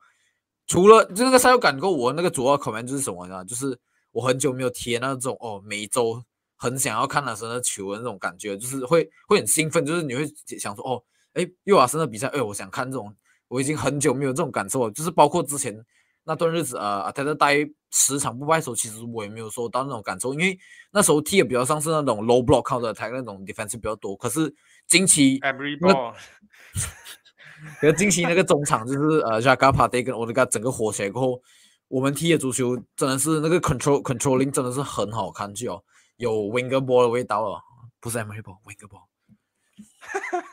[0.66, 3.46] 除了就那个赛后感够，我那个主要口面就是什么呢？
[3.46, 3.78] 就是
[4.12, 6.24] 我很久没有贴那种哦，每周
[6.56, 10.26] 很想要看阿森纳球的那种感觉，就是会会很兴奋，就是你会
[10.60, 13.16] 想说哦，哎，又阿森纳比赛，哎，我想看这种。
[13.54, 15.80] 我已经很久没有这种感受了，就是包括之前
[16.24, 17.56] 那段日子，呃，他在待
[17.92, 20.58] 十场不败的时候，其实我也没有说到那种感受，因为
[20.92, 24.16] 那时候踢的比较像是那种 low block 靠的台那种 defense 比较多。
[24.16, 24.52] 可是
[24.88, 26.14] 近期那个，
[27.80, 31.40] 可是近期那个中场就是呃，Jaga Pate 跟 Odegaard 整个火起来过后，
[31.90, 35.84] 我们踢的足球真的是那个 control controlling 真的是很好看，就哦，
[36.18, 37.62] 有 winger ball 的味道了，
[38.00, 39.04] 不是 Emery ball，winger ball。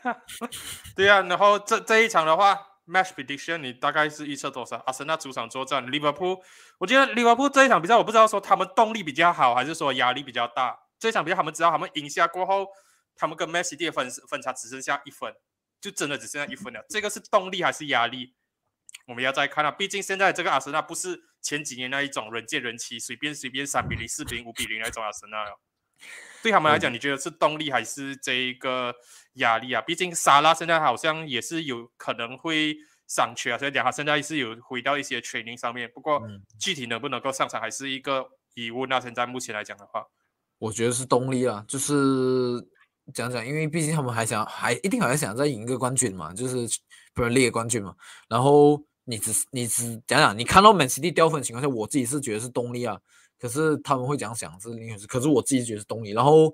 [0.95, 2.67] 对啊，然后这这一场的话。
[2.87, 4.77] Match prediction，你大概是预测多少？
[4.87, 6.41] 阿森纳主场作战，Liverpool，
[6.79, 10.77] 我觉得 Liverpool 这一场比赛，我不知道说他们动力比较好，还是说压力比较大。
[10.99, 12.67] 这一场比赛，他们知道他们赢下过后，
[13.15, 15.33] 他们跟 m a c y 的分分差只剩下一分，
[15.81, 16.85] 就真的只剩下一分了。
[16.89, 18.35] 这个是动力还是压力？
[19.07, 19.71] 我们要再看啊。
[19.71, 25.61] 毕竟现在这个阿森纳不是前几年那一种人见人欺，随便随便三比零、四比零、五比零那种阿森纳了。
[26.43, 28.95] 对他们来讲，你觉得是动力还是这一个
[29.35, 29.83] 压力啊？
[29.83, 32.75] 毕竟沙拉现在好像也是有可能会
[33.07, 35.91] 上去啊，所以讲他现在是有回到一些 training 上面。
[35.95, 36.23] 不过
[36.59, 38.89] 具体能不能够上场还是一个疑问。
[38.89, 40.07] 那现在目前来讲的话，
[40.59, 41.95] 我觉得是动力啊，就是
[43.13, 46.67] 讲讲，因为毕竟他们还想还一定还想再赢一个冠军嘛，就是
[47.13, 47.95] 不是列冠军嘛。
[48.29, 52.99] 然后你只你只讲讲，你看到 Man City 掉分情况下，我自己是觉得是动力啊。
[53.41, 56.11] 可是他们会这样想是另一回事，可是我自己觉得是动力。
[56.11, 56.53] 然后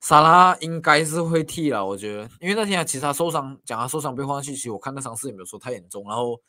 [0.00, 6.02] 萨拉应该是会踢了，我觉得，因为那天其实他受伤，讲他受伤被换上去，其实我看那伤势也没有说太严重。
[6.04, 6.40] 然后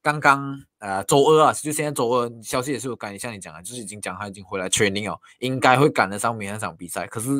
[0.00, 7.06] 刚刚呃周二啊，就现在周二消息也是有赶，像你讲的，就是已经讲他已经回来确定哦，应该会赶得上明天那场比赛。
[7.06, 7.30] 可是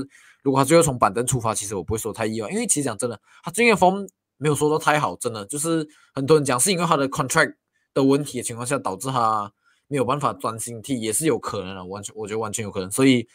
[0.42, 7.54] 如果他最后从板凳出发，其实我不会说太意外，因为其实讲真的，他最近的风没有说到太好，真的就是很多人讲是因为他的 contract
[7.92, 9.52] 的问题的情况下导致他
[9.88, 13.26] 没有办法专心踢，也是有可能的，完全我觉得完全有可能，所以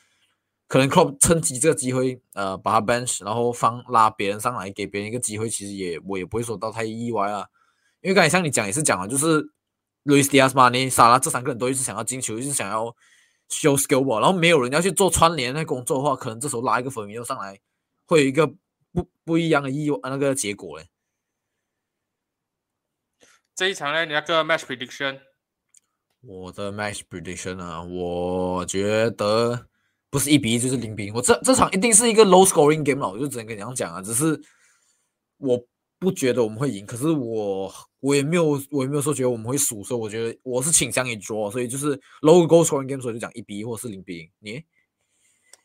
[0.68, 7.46] 可能 club 趁机这个机会，呃，把他 bench，然后放拉别人上来，给别人一个机会，其实也我也不会说到太意外啊。
[8.02, 9.42] 因为刚才像你讲也是讲了，就是
[10.06, 12.96] Luis Diaz、Mane、萨拉这三个人都一直想要进球，一直想要
[13.50, 17.60] show skill 吧，然后没有人要去做串联那工作的话，可能这时候拉一个粉米又上来，
[18.06, 18.48] 会有一个
[18.92, 20.88] 不不一样的意外那个结果嘞。
[23.56, 25.20] 这一场呢，你那个 match prediction，
[26.26, 29.68] 我的 match prediction 啊，我觉得
[30.10, 34.42] 不是一比一就是零比零，我这这场一定是一个 low scoring game 了，我就只能跟你这样讲啊，只是
[35.38, 35.64] 我。
[36.00, 44.30] 不觉得我们会赢，可是我我也没有我也没有说觉得我们会输，所以我觉得我是倾向于 draw，所以就是 low 和 go scoring game，所以就讲一比一或是零比零。
[44.40, 44.64] 你，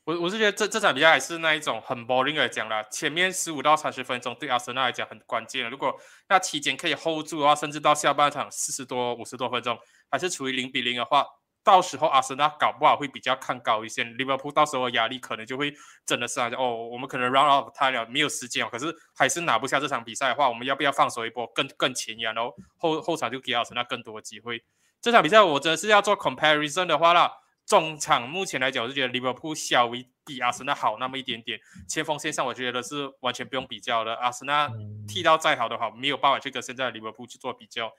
[0.09, 5.95] 我我是觉得这这场比赛还是那一种很 boring 来讲啦，前面十五到三十分钟对阿森纳来讲很关键，如果
[6.31, 9.79] 那期间可以 hold 住的话，甚至到下半场四十多五十多分钟
[10.11, 11.27] 还是处于零比零的话。
[11.63, 15.75] 到时候阿森纳搞不好会比较看高一些，利物浦到时候压力可能就会
[16.07, 24.65] 真的是啊，哦，我们可能 run out time 了，没有时间哦，可是还是拿不下这场比赛的话，我们要不要放手一波，更更前沿，然后后后场就给阿森纳更多的机会。
[25.03, 27.31] 这场比赛我真的是要做 comparison 的话啦，
[27.69, 34.71] 中场目前来讲，我是觉得利物浦稍微比阿森纳好那么一点点，前锋线上我觉得是完全不用比较的，阿森纳
[35.07, 37.93] 踢到再好的话，没有办法去跟现在的利物浦去做比较。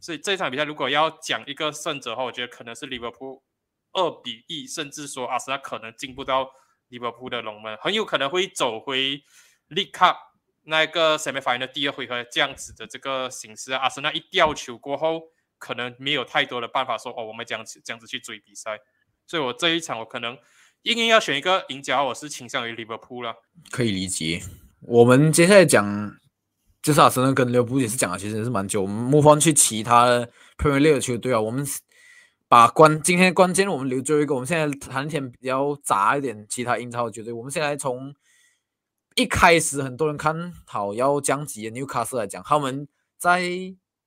[0.00, 3.40] 所以这场比赛如果要讲一个胜者的话，我觉得可能是利物浦
[3.92, 6.50] 二比一，甚至说阿森纳可能进不到
[6.88, 9.22] 利物浦的龙门，很有可能会走回
[9.68, 10.16] League Cup
[10.64, 13.72] 那个 semi final 第二回合这样子的这个形式。
[13.72, 18.80] 阿森纳一掉球过后，可能没有太多的办法说哦，我们这样子这样子去追比赛。
[19.26, 20.36] 所以我这一场我可能
[20.82, 23.34] 硬硬要选一个赢家，我是倾向于利物浦了。
[23.70, 24.42] 可以理解。
[24.80, 26.16] 我们接下来讲。
[26.82, 28.82] 就是阿森纳跟利物浦也是讲了，其实也是蛮久。
[28.82, 31.64] 我们目光去其他的 Premier League 球队啊，我们
[32.48, 34.34] 把关今天关键我们留最后一个。
[34.34, 37.32] 我们现在谈天比较杂一点，其他英超的球队。
[37.32, 38.12] 我们现在从
[39.14, 43.48] 一开始很多人看好要降级的纽卡斯来讲，他们在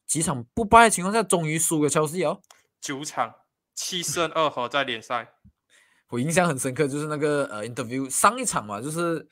[0.06, 2.42] 几场不败的情况下，终于输给切尔西哦，
[2.82, 3.34] 九场
[3.76, 5.34] 七胜二和在联赛。
[6.10, 9.28] 我印象很深刻，就是那个呃 interview 上一场嘛，就是。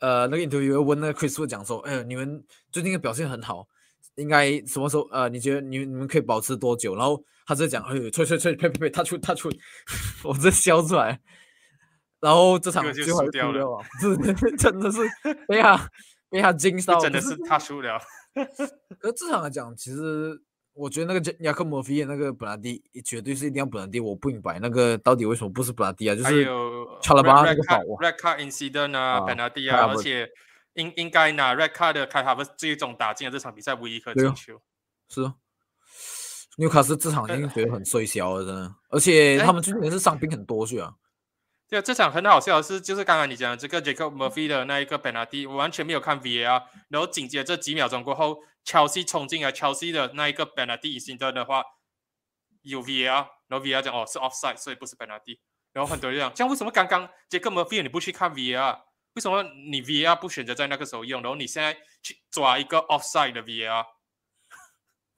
[0.00, 3.66] 呃，那个 interview 问那个 Chris 讲说，哎，你们最近的表现很好，
[4.14, 5.02] 应该什么时候？
[5.10, 6.94] 呃，你觉得你你们可以保持多久？
[6.94, 9.50] 然后他在讲，哎，吹吹吹，呸呸呸，他出他出，
[10.22, 11.20] 我这笑出来。
[12.20, 14.16] 然后这场就输掉了，是
[14.56, 15.00] 真的是
[15.48, 15.90] 被他
[16.30, 17.98] 被他惊到，真的是他输了。
[19.00, 20.40] 而这场来讲，其实。
[20.78, 26.14] 我觉得那个雅克莫菲那个本拉蒂绝对是一定要本拉蒂，我不明白那个到底为什么不是本拉蒂啊？
[26.14, 26.48] 就是
[27.02, 30.30] 查拉巴那个宝 Red Card Incident 啊，本拉蒂啊，而且
[30.74, 34.60] 应应该拿 Red Card 的开塔不是这一种打进了这场比赛唯一一颗进球。
[35.08, 35.34] 是啊，
[36.58, 40.94] 纽卡斯这场已经觉得很衰小了，真的，而且他们最近也是伤兵很多去啊。
[41.68, 51.62] 对啊，这场很好笑的是，就是刚刚你讲的这个 Jacob Murphy 的那一个 penalty，我完全没有看 VAR，然后紧接着几秒钟过后，Chelsea 冲进来，Chelsea 的那一个 penalty 新的的话
[52.62, 55.40] 有 VAR，然后 VAR 讲哦是 offside，所以不是 penalty，
[55.74, 58.80] 然后很多人讲，像为什么刚刚 Jacob Murphy 你不去看 VAR，
[59.12, 63.84] 为什么你 VAR 不选择在那个时候用，然后你现在去抓一个 offside 的 VAR？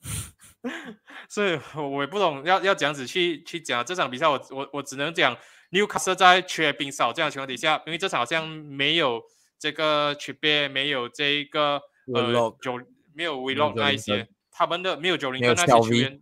[1.30, 5.38] 所以我也不懂要要这样子去去讲这场比赛，我我我只能讲。
[5.70, 9.22] 纽卡斯在缺兵少这样的情况底下，因为这场好像没有
[9.58, 11.80] 这个区别，没有这个
[12.12, 12.80] 呃九
[13.14, 16.20] 没有 vlog 那一些，他们的没有九零跟那些球员，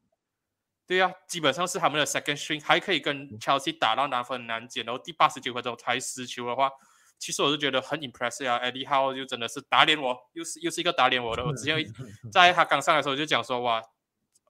[0.86, 6.70] 对呀，基本上是他们的 second string，还可以跟 Chelsea 打到难分难解，然后第八十九分钟才失球的话，
[7.18, 11.82] 其实我是觉得很 impressive 啊，Eddie Howe 就真的是打脸我，又是又是一个打脸我的，我之前
[12.30, 13.82] 在他刚上来的时候就讲说哇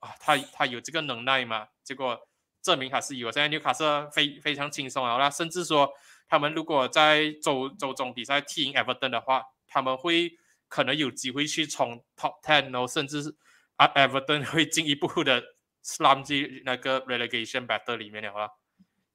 [0.01, 2.28] 啊，他他有这个能耐嘛，结果。
[2.69, 5.91] 证明还是有，现在纽卡斯非非常轻松啊，那甚至说
[6.29, 10.31] 他们如果在周周中比赛踢赢 Everton 的话，他们会
[10.69, 13.35] 可能有机会去冲 Top Ten 哦，甚至是
[13.77, 15.43] 啊 Everton 会进一步的
[15.83, 18.51] slump 进那个 relegation battle 里面的话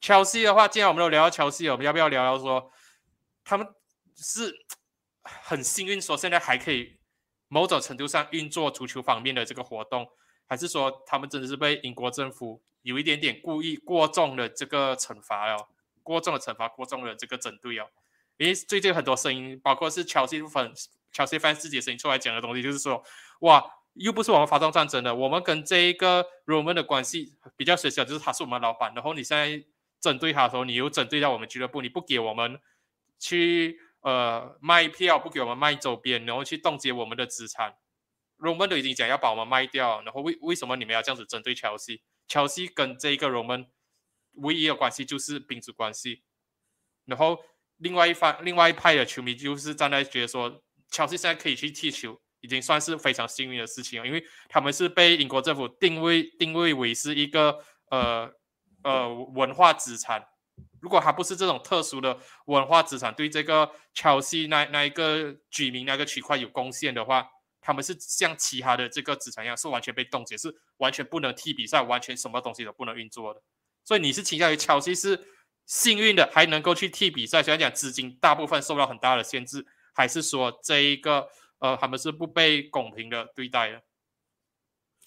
[0.01, 2.71] ，Chelsea 的话，既然我们都聊到切尔西我们要不要聊聊说
[3.43, 3.67] 他们
[4.15, 4.51] 是
[5.21, 6.97] 很幸运，说现在还可以
[7.49, 10.07] 某种程度上运作足球方面的这个活动，
[10.47, 12.61] 还是说他们真的是被英国政府？
[12.83, 15.67] 有一点点故意过重的这个惩罚哦，
[16.03, 17.87] 过重的惩罚，过重的这个整队哦。
[18.35, 20.73] 因为最近很多声音，包括是乔西粉、
[21.11, 23.01] 乔西 fans 自己的声音出来讲的东西，就是说，
[23.39, 23.63] 哇，
[23.93, 29.63] 又不是我们发动战争的，我们跟这一个 Roman 的关系比较熟悉，就是他是我们老板，然后你现在
[30.01, 32.59] 针对他的时候，你又针对到我们俱乐部，你不给我们
[33.17, 37.75] 去呃卖票，不给我们卖周边，然后去冻结我们的资产
[38.43, 42.03] ，Roman 都已经讲要把我们卖掉，然后为为什么你们要这样子针对乔西？
[42.27, 43.67] 乔西跟这个 Roman
[44.33, 46.21] 唯一的关系就是宾主关系，
[47.05, 47.39] 然后
[47.77, 52.19] 另外一方另外一派的球迷就是站在觉得说，乔西现在可以去踢球。
[52.43, 57.57] 已经算是非常幸运的事情了，因为他们是被英国政府定位定位为是一个
[57.89, 58.29] 呃
[58.83, 60.21] 呃文化资产。
[60.81, 67.25] 如果他不是这种特殊的文化资产，对这个乔西那那一个居民那个区块有贡献的话，
[67.63, 73.41] 他们是像其他的这个资产一样，是完全被冻结，是完全不能踢比赛，完全什么东西都不能运作的。
[73.85, 75.19] 所以你是倾向于乔西是
[75.65, 81.27] 幸运的，还能够去踢比赛，虽然讲资金大部分受到很大的限制，还是说这一个？
[81.59, 83.81] 呃，他们是不被公平的对待的。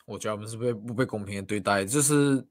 [0.07, 2.43] 我觉得他们是被不被公平的对待，就是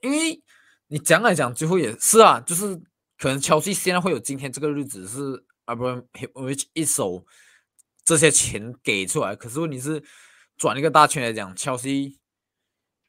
[0.00, 0.40] 因为
[0.86, 2.76] 你讲来讲，最后也是啊，就是
[3.18, 5.86] 可能乔西现在会有今天这个日子，是啊，不
[6.34, 7.26] ，which 一手
[8.06, 9.36] 这些钱给出来。
[9.36, 10.02] 可是问题是，
[10.56, 12.18] 转一个大圈来讲，乔西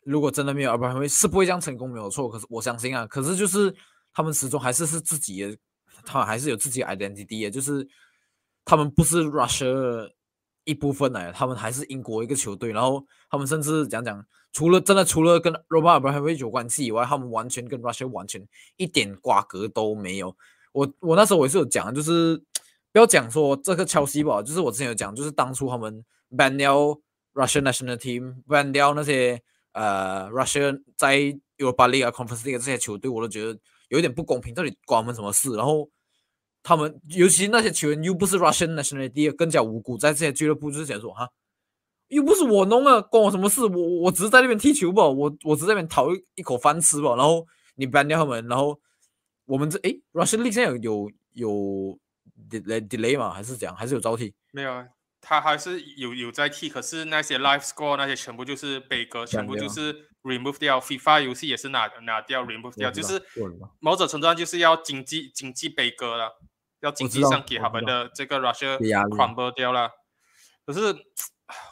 [0.03, 2.27] 如果真的没有阿布拉会是不会这样成功，没有错。
[2.27, 3.73] 可是我相信啊，可是就是
[4.11, 5.57] 他们始终还是是自己的，
[6.03, 7.87] 他还是有自己的 identity，就是。
[8.69, 10.11] 他们不是 Russia
[10.65, 12.69] 一部分来，他们还是英国一个球队。
[12.73, 14.21] 然后他们甚至讲讲，
[14.51, 18.45] 除了真的除了跟 Robert 不会有关系以外，他们完全跟 Russia 完全
[18.75, 20.35] 一点瓜葛都没有。
[20.73, 22.43] 我我那时候我也是有讲，就是
[22.97, 26.77] 不要讲说这个切尔西吧，就是我之前有讲，就是当初他们 ban 掉
[27.33, 29.39] Russian national team，ban 掉那些
[29.73, 31.17] 呃 Russian 在
[31.57, 35.55] Europa League、Conference 这些球队，我都觉得有一点不公平，到底关我们什么事？
[35.55, 35.89] 然后。
[36.63, 41.29] 他们尤其那些球员又不是 Russian nationality，更加无辜，在这些俱乐部就是想说哈，
[42.09, 43.63] 又不是我弄啊，关我什么事？
[43.63, 47.15] 我我只是在那边踢球吧，我我只是在那边讨一一口饭吃吧。
[47.15, 48.77] 然后你 ban 掉他们，然后
[49.45, 51.99] 我们这诶 Russian league 现在有有有
[52.49, 53.33] delay delay 嘛？
[53.33, 53.75] 还是怎样？
[53.75, 54.33] 还是有招替？
[54.51, 54.87] 没有啊，
[55.21, 60.79] 他还是有有在踢，可是那些 live score 那些全部就是悲歌，全部就是 remove 掉。
[60.79, 63.21] FIFA 游戏也是拿拿掉 remove 掉，就是
[63.79, 66.39] 某种程度上就是要经济经济悲歌了。
[66.81, 68.77] 要经济上给他们的这个 Russia
[69.09, 69.89] crumble 掉了，
[70.63, 70.95] 可是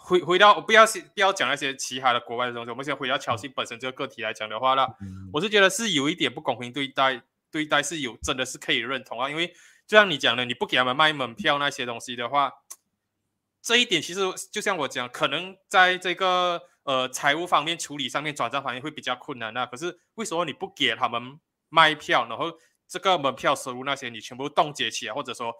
[0.02, 4.88] 回回到不要不要讲那些其他的国外的东西，我们先回到乔西本身这个个体来讲的话呢，
[5.32, 7.22] 我是觉得是有一点不公平对待，
[7.52, 9.54] 对待是有真的是可以认同啊，因为
[9.88, 12.52] 就像你讲的，你不给他们卖门票那些东西的话，
[13.62, 14.22] 这一点其实
[14.52, 22.58] 就像我讲，可能在这个呃财务方面处理上面转账方面会比较困难啊，可是为什么你不给他们卖票，然后？
[22.88, 25.52] 这个门票收入那些你全部冻结起来，或者说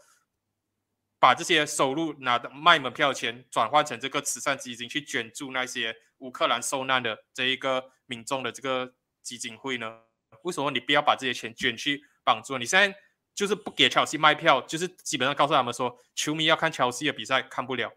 [1.18, 10.02] 把这些收入拿的卖门票钱转换成这个慈善基金去捐助那些乌克兰受难的这一个民众的这个基金会呢？
[10.44, 12.60] 为什么你不要把这些钱捐去帮助？
[12.60, 12.96] 你现在
[13.36, 17.94] 就是不给乔西卖票，就是基本上告诉他们说，球迷要看乔西的比赛看不了，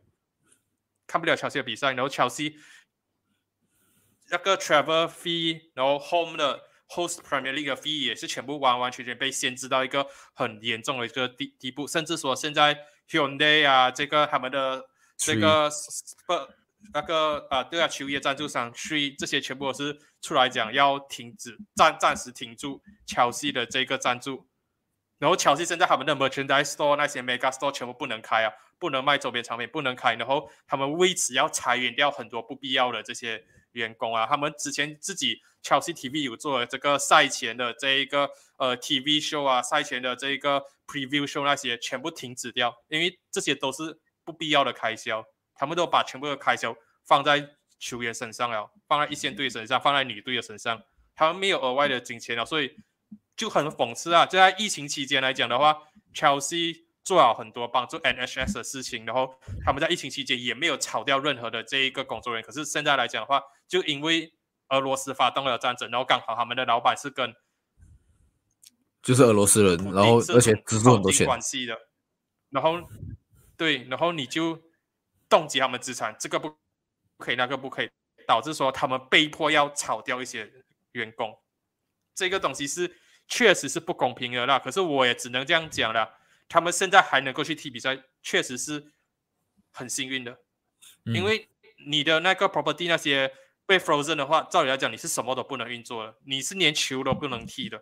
[1.06, 2.58] 看不了乔西的比赛，然后乔西
[4.30, 6.64] 那个 travel fee，然后 home 的。
[6.90, 12.74] Host Premier League 的 fee 也是全部完完全全被限制到一个很严重的一个地地步，甚至说现在
[13.10, 15.70] Hyundai 啊，这个他们的这个
[16.26, 16.32] 不
[16.94, 24.47] 那个啊，对啊，球衣赞助商 Three 这些全部都是出来讲要停止暂暂时停住乔西的这个赞助，
[25.18, 35.40] 然后乔西现在他们的 Merchandise Store 那些 Mega Store 全部不能开啊，不能卖周边产品，不能开，然后他们为此要裁员掉很多不必要的这些员工啊，他们之前自己。
[35.60, 45.22] Chelsea TV 有做这个赛前的这一个呃 TV show 啊，赛前的这一个 preview show 那些全部停止掉，因为这些都是不必要的开销，
[45.56, 47.44] 他们都把全部的开销放在
[47.80, 50.80] 球员身上了，放在一线队身上，放在女队的身上，
[51.16, 52.76] 他们没有额外的金钱了，所以
[53.38, 54.26] 就很讽刺啊！
[54.26, 59.32] 就在疫情期间来讲的话，Chelsea 做了很多帮助 NHS 的事情，然后
[59.64, 64.34] 他们在疫情期间也没有炒掉任何的这一个工作人员，可是现在来讲的话，就因为
[64.70, 67.32] 俄罗斯发动了战争，然后刚好他们的老板是跟
[69.00, 71.78] 就是俄罗斯人，然后而且资助很多钱关系的，
[72.50, 72.82] 然后
[73.56, 74.60] 对，然后你就
[75.28, 76.52] 冻结他们资产，这个不
[77.18, 77.90] 可以，那个不可以，
[78.26, 80.50] 导致说他们被迫要炒掉一些
[80.92, 81.38] 员工，
[82.16, 82.98] 这个东西是
[83.28, 84.58] 确实是不公平的啦。
[84.58, 86.18] 可是我也只能这样讲了，
[86.48, 88.92] 他们现在还能够去踢比赛，确实是
[89.70, 90.38] 很幸运的，
[91.04, 91.48] 因为
[91.86, 93.32] 你的那个 property 那些。
[93.68, 97.78] 被 frozen 的话，照理来讲，你是什么都不能运作了，你是连球都不能踢的。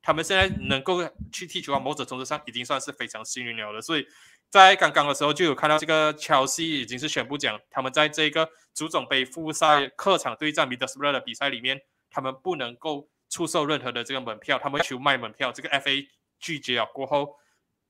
[0.00, 1.00] 他们现在能够
[1.32, 3.82] 去踢球啊，某种程度上已经算是非常幸运了的。
[3.82, 4.06] 所以
[4.48, 11.80] 在刚刚的时候就有看到这个乔西已经是宣布讲，他们在这个足总杯复赛客场对战米德斯布勒的比赛里面，
[12.10, 16.06] 他们不能够出售任何的这个门票，他们求卖门票，这个 FA
[16.38, 17.34] 拒绝了过后，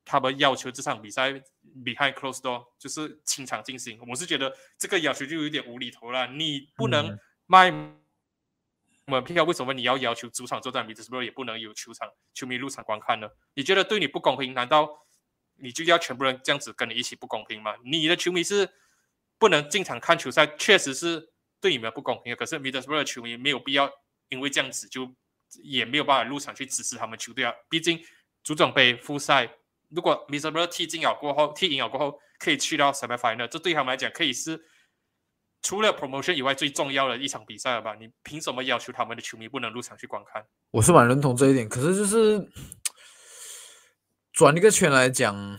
[0.03, 1.32] 他们要求这场比赛
[1.84, 4.01] behind closed door 就是清场进行。
[4.09, 7.70] 我是觉得这个要求就有点无厘头了，你不能卖
[9.05, 13.28] 门票，为什么你要要求主场作战米德斯布勒也不能有球场球迷入场观看呢？
[13.53, 14.55] 你觉得对你不公平？
[14.55, 14.88] 难道？
[15.57, 17.74] 你就要全部人这样子跟你一起不公平吗？
[17.84, 18.66] 你的球迷是
[19.38, 21.28] 不能进场看球赛，确实是
[21.61, 22.36] 对你们不公平的。
[22.36, 23.92] 可是米德斯布的球迷没有必要
[24.30, 25.14] 因为这样子就
[25.62, 27.52] 也没有办法入场去支持他们球队啊。
[27.68, 28.00] 毕竟
[28.42, 29.48] 足总杯复赛，
[29.90, 34.61] 如果米德斯布踢进了过后，踢赢了过后可以去到 semi final，这对他们来讲可以是
[35.62, 37.94] 除了 promotion 以外最重要的一场比赛了吧？
[38.00, 40.44] 你凭什么要求他们的球迷不能入场去观看？
[40.70, 42.48] 我是蛮认同这一点，可是就是。
[44.36, 45.57] 转一个圈来讲，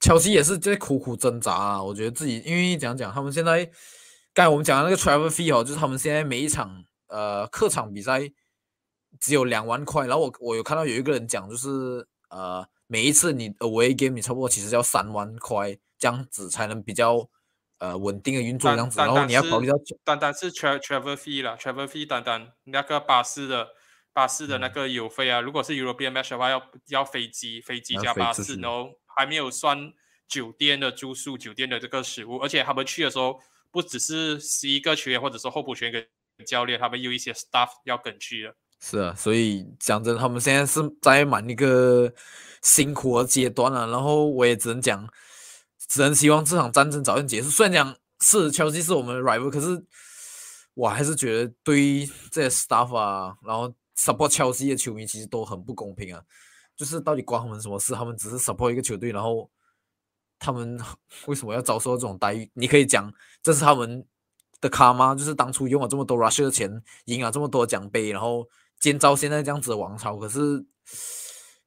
[0.00, 1.82] 乔西也是在苦苦挣扎啊。
[1.82, 3.64] 我觉得自己，因为讲讲他们现在，
[4.32, 8.20] 刚才我们讲的那个 travel fee 哦，就是他们现在每一场呃客场比赛
[9.24, 10.06] 只有两万块。
[10.06, 17.28] 然后我我有看到有一个人讲，就是呃每一次你 away game 你差不多其实要三万块这样子才能比较
[17.78, 18.98] 呃稳定的运作这样子。
[18.98, 23.68] 然后你要考虑到单单是 travel fee 啦，travel fee 单单那个巴士的。
[24.16, 29.92] 巴士的那个油费啊，如果是 European match 的话，要要飞机，飞机加巴士，然后还没有算
[30.28, 33.40] 酒店的住宿、酒店的这个食物，而且他们去的时候
[33.72, 38.54] 不只是十一个球员或者说候补球员跟教练，他们有一些 staff 要跟去的。
[38.86, 42.12] 是啊，所以讲真，他们现在是在蛮一个
[42.60, 43.86] 辛苦的阶段了。
[43.86, 45.08] 然后我也只能讲，
[45.88, 47.48] 只能希望这场战争早点结束。
[47.48, 49.82] 虽然讲是切尔西是我们的 rival，可是
[50.74, 53.72] 我还是觉得对于这些 staff 啊，然后。
[53.96, 56.20] support 切尔西的球迷其实都很不公平啊，
[56.76, 57.94] 就是到底关他们什么事？
[57.94, 59.48] 他们只是 support 一个球队，然后
[60.36, 60.76] 他们
[61.26, 62.50] 为什么要遭受这种待遇？
[62.54, 63.10] 你可以讲
[63.40, 64.04] 这是他们
[64.60, 65.14] 的卡吗？
[65.14, 68.44] 就是当初用了这么多 Rush 的钱，赢了这么多奖杯，然后
[68.80, 70.16] 建造现在这样子的王朝。
[70.16, 70.64] 可是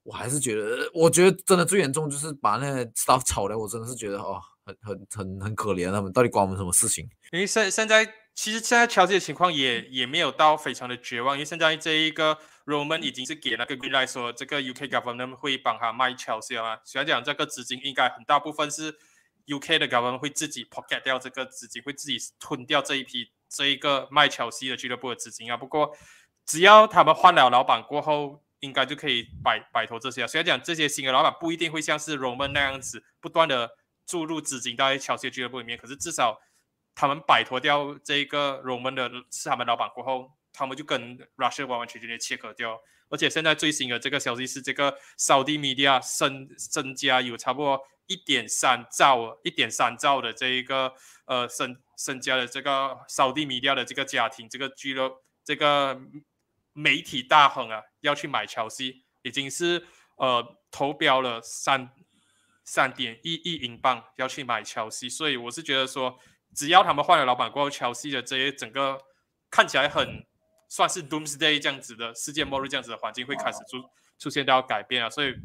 [0.03, 3.57] 我还是觉得，我觉得真的最严重就是把那 stuff 炒了。
[3.57, 7.09] 我真的是觉得哦，很很很很可怜，他们到底关我们什么事情？
[7.31, 8.07] 因为现现在。
[8.37, 12.37] 其实现在乔治的情况也也没有到非常的绝望，因为现在这一个
[12.67, 18.95] Roman 已经是给那个 Green Light 说这个 UK Government 会帮他卖乔治啊，虽然讲这个资金应该很大部分是
[19.47, 25.57] UK 的 Government 会自己 pocket 掉这个资金，会自己吞掉这一批这一个卖乔西的俱乐部的资金啊。
[25.57, 25.97] 不过
[26.47, 30.25] 只要他们换了老板过后，应该就可以摆摆脱这些。
[30.25, 33.69] 虽然讲这些新的老板不一定会像是 Roman 那样子不断的
[34.07, 36.41] 注入资金到乔西俱乐部里面，可是至少。
[36.99, 42.75] 他们摆脱掉这个 Roman 的是他们老板过后，他们就跟 Russia 完完全全的切割掉。
[43.09, 50.91] 而且现在最新的这个消息是，这个 Saudi Media 身身家有差不多一点三兆，一点三兆的这一个
[51.25, 56.01] 呃身身家的这个 Saudi Media 的这个家庭，这个俱乐这个
[56.77, 61.89] 媒体大亨啊，要去买乔西，已经是呃投标了三
[62.63, 66.19] 三点一亿英镑要去买乔西，所以我是觉得说。
[66.55, 68.97] 只要他们换了老板过后，乔西的这些整个
[69.51, 70.25] 看起来很
[70.69, 73.83] 算是 doomsday 这样子的世界末日这样子的环境会开始出
[74.17, 75.35] 出现到改变啊，所以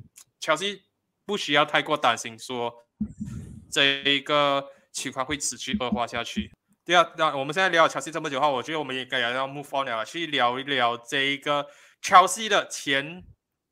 [0.41, 0.85] 乔西
[1.27, 2.73] 不需要太过担心说
[3.71, 6.51] 这一个情况会持续恶化下去。
[6.85, 11.67] 第二，那我们现在聊切尔西这么久的话，我觉得我们应该要要 move on 了，去聊一聊这一个
[12.01, 13.23] 切尔西的前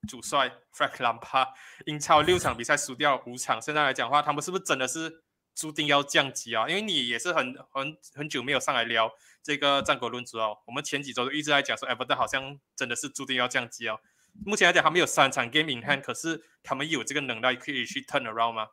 [0.08, 1.48] 主帅 Frank Lampard，
[1.86, 5.22] 英超六场比赛输掉五场，现在来讲的话，他们是不是真的是？
[5.52, 6.66] 注定要降级啊！
[6.68, 9.10] 因为你也是很很很久没有上来聊
[9.42, 10.56] 这个战国论足哦。
[10.64, 14.00] 我们前几周都一直在讲说，Everton 好像真的是注定要降级哦。
[14.46, 18.68] 目前来讲，他们有三场 game in hand，可是他们有这个能耐可以去 turn around 吗？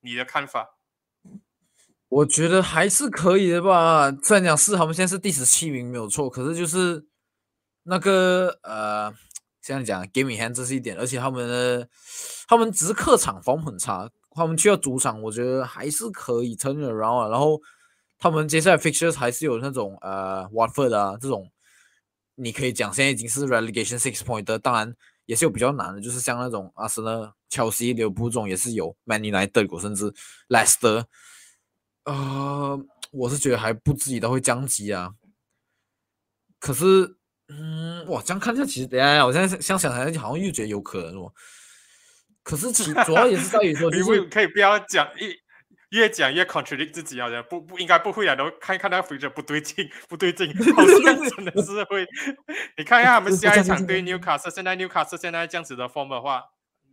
[0.00, 0.77] 你的看法？
[2.08, 4.10] 我觉得还是可以的吧。
[4.22, 7.04] 虽然讲是他们现在是第十七名没有错，可是就是
[7.82, 9.12] 那个呃，
[9.60, 11.88] 这样讲 game in hand 这是一点，而且他们的
[12.46, 14.10] 他们只是客场防很差。
[14.30, 17.28] 他们去到主场，我觉得还是可以 turn around 啊。
[17.28, 17.60] 然后
[18.18, 21.50] 他们接下来 fixtures 还是有那种呃 Watford 啊这种，
[22.36, 24.94] 你可以讲现在已经是 relegation six point 的，当然
[25.26, 30.14] 也是有比较难的，就是像那种阿森纳、切西、利物浦这种也是有 Man United 甚至
[30.48, 31.04] Leicester，
[32.08, 32.80] 呃，
[33.12, 35.10] 我是觉得还不至于到会降级啊。
[36.58, 37.16] 可是，
[37.48, 41.32] 嗯，哇，这样看下其实，等下我现在想想来，好像又觉得有可能哦。
[42.42, 45.34] 可是其主要也是在于说， 就是可以不要讲一
[45.90, 52.06] 越讲越 contradict 自己啊，不不应该不会啊，都看看那 feature 不对劲，不对劲， 好像真的是会。
[52.78, 56.42] 你看一下他们下一场对 Newcastle，现在 Newcastle 现在这样子的 form 的话，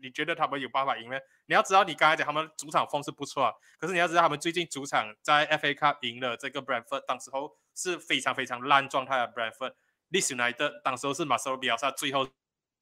[0.06, 1.18] 你觉得他们有办法赢吗？
[1.47, 9.74] 你要知道，你刚才讲他们主场风是不错啊，可是你要知道他们最近主场在 FA Cup 赢了这个 Brentford，当时候是非常非常烂状态的 Brentford。
[10.12, 12.30] Leeds United 当时候是马塞洛比亚萨最后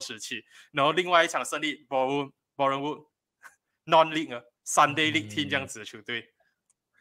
[0.01, 0.43] 时期，
[0.73, 3.05] 然后另外一场胜利 b o r n b o r n Wood
[3.85, 6.33] Non League Sunday League Team 这样子的球队，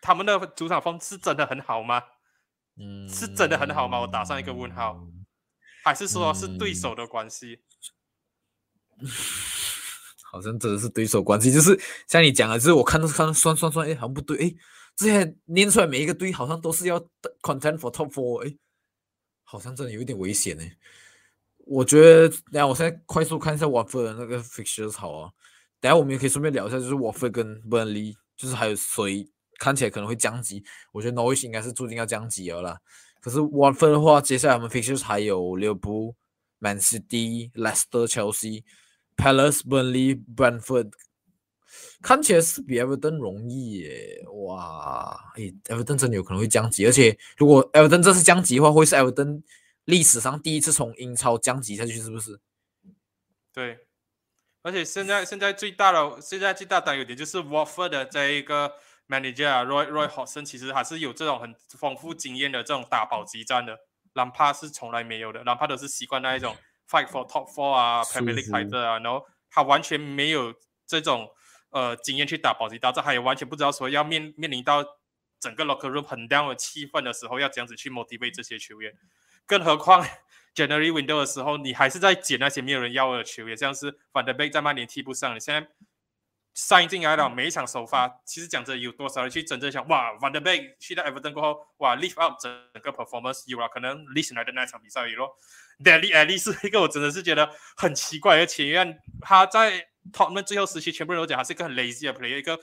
[0.00, 2.04] 他们的主场风是真的很好吗？
[2.76, 3.98] 嗯，是真的很好吗？
[3.98, 5.04] 我打上一个问号，
[5.84, 7.64] 还是说是对手的关系？
[10.32, 11.78] 好像真的是对手关系，就是
[12.08, 14.54] 像你讲的，就是我看到看算算算，哎，好像不对，哎，
[14.96, 16.98] 这些念出来每一个队好像都是要
[17.42, 18.56] content for top four，哎，
[19.44, 20.64] 好像真的有一点危险呢。
[21.66, 25.30] 我觉得，等下我现在快速看一下沃夫的那个 fixtures 好啊，
[25.80, 29.28] 等下我们也可以顺便聊一下，就是沃夫跟 Burnley，就是还有谁
[29.58, 30.64] 看起来可能会降级？
[30.92, 32.78] 我觉得 Norwich 应该是注定要降级了啦。
[33.20, 36.16] 可是沃夫的话，接下来我们 fixtures 还有利物浦、
[36.58, 38.64] Man City、Leicester、Chelsea。
[39.22, 40.90] Palace、Burnley、Brentford，
[42.02, 44.24] 看起来是比 Everton 容易耶！
[44.32, 49.42] 哇，哎，Everton 真有可能会降级，而且如果 Everton 这次降级的话，会是 Everton
[49.84, 52.40] 历史上第一次从英超降级下去，是不是？
[53.52, 53.78] 对，
[54.62, 58.72] 而且现在现在最大的现在最大的优点就是 Watford 的这一个
[59.06, 63.78] manager Roy Roy Hodgson 其实还是有这种很丰富经验的这种打保级战的，
[64.14, 66.56] 哪怕是从来没有的，哪怕都是习惯那一种。
[66.93, 70.53] Fight for top four 啊，Premier League title 啊，然后他完全没有
[70.86, 71.26] 这种
[71.70, 74.84] 呃经验去打保级大战，他也完全不知道说要面面临到
[75.40, 78.93] 整个 locker room 很 down 的气氛的时候，要这样子去 motivate 这些球员。
[79.47, 80.07] 更何况
[80.55, 85.66] January window 的时候，你还是在捡那些没有人要的球员，像是 Van der Beek 在曼联踢不上，你现在。
[86.55, 95.34] 上进来了，每一场首发，其实讲着有多少人去真正想哇，Van der Beek 去到 Everton 过后，哇，lift up 整个 performance 有了，可能 listen 来的那场比赛有咯。
[95.82, 99.70] Daly Ali 是一个我真的是觉得很奇怪而且因为，他在
[100.12, 102.58] t o t t e n 最后时期，全部人都讲他是一个很 lazy 的 player，一个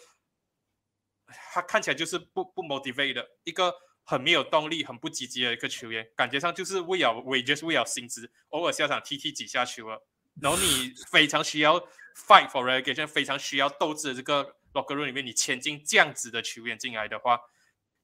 [1.53, 10.05] 他看起来就是不不 motivate 的，一个很没有动力、很不积极的一个球员，感觉上就是为了 wages 为了薪资，偶尔下场踢踢几下球了。
[10.41, 11.79] 然后你非常需要
[12.15, 17.39] fight for relegation，非常需要斗志的这个 locker room 里面，你签进这样子的球员进来的话，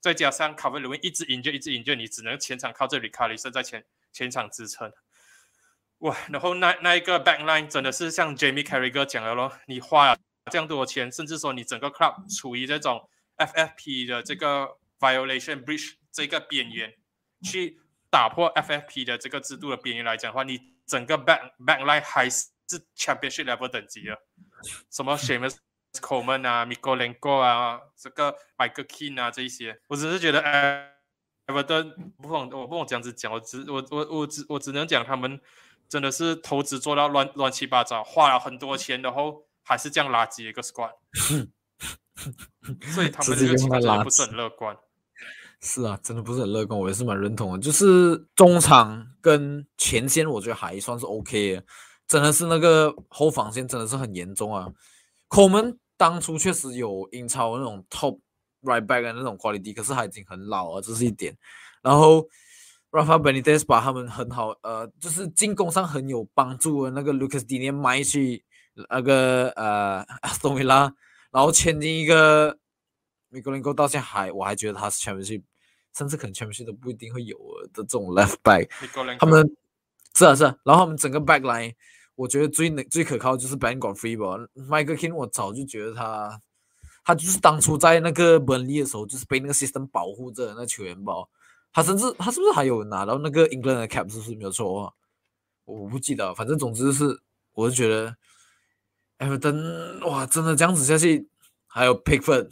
[0.00, 4.92] 再加上卡维鲁因一直赢就一直赢就你只能前场靠这里卡里森在前前场支撑。
[5.98, 10.18] 哇，然后那那一个 backline 真的是像 Jamie Carragher 讲的咯，你花了
[10.50, 16.94] 这样多钱，甚至说你整个 club 处于这种 FFP 的这个 violation breach 这个边缘，
[17.42, 17.78] 去
[18.10, 20.74] 打破 FFP 的这个制度的边缘来讲的话，你。
[20.86, 22.46] 整个 back backline 还是
[22.96, 24.16] championship level 等级的，
[24.88, 25.56] 什么 Shamus
[25.94, 30.40] Coleman 啊，Miko l e n g o 啊，这个 Michael Keane 啊，这一些，我只是觉得
[31.48, 35.40] ，Everton 不，我不懂这样子讲，我只我我我只我只能讲他们
[35.88, 40.92] 真的是投资做到乱乱七八糟，花了很多钱，然后还是这样垃圾一个 squad，
[42.92, 44.76] 所以他们这个情况真的不是很乐观。
[45.60, 47.58] 是啊，真的不是很乐观，我也是蛮认同的。
[47.58, 51.64] 就是中场跟前线，我觉得还算是 OK 的。
[52.06, 54.68] 真的是那个后防线真的是很严重啊。
[55.28, 58.20] 孔门当初确实有英超那种 top
[58.62, 61.36] right back 的那种 quality，可是他已经很老了，这是一点。
[61.82, 62.28] 然后
[62.90, 68.44] Rafa Benitez 把他们很好，呃，就是进攻上很有帮助的那个 Lucas Digne 买去
[68.90, 70.92] 那个呃 Aston Villa，
[71.30, 72.58] 然后签进一个。
[73.28, 75.42] 米格林戈到现在还，我还觉得他是全明星，
[75.98, 77.36] 甚至可能全明星都不一定会有
[77.74, 78.68] 的这种 left back。
[79.18, 79.44] 他们
[80.14, 81.74] 是啊是啊，然后他们整个 back line，
[82.14, 84.48] 我觉得最能最可靠就是 Ben Godfrey 吧。
[84.54, 86.40] Michael King 我早就觉得他，
[87.04, 91.12] 他就是当初在那个本利的时候，就是被那个 system 保护着那球员吧。
[91.76, 94.10] 他甚至他是不是还有拿到那个 England 的 cap？
[94.10, 94.94] 是不是没有错的话，
[95.66, 96.34] 我不记得。
[96.34, 97.20] 反正总之是，
[97.52, 98.16] 我就觉得
[99.18, 101.28] Everton 哇，真的这样子下去，
[101.66, 102.48] 还有 Pickford。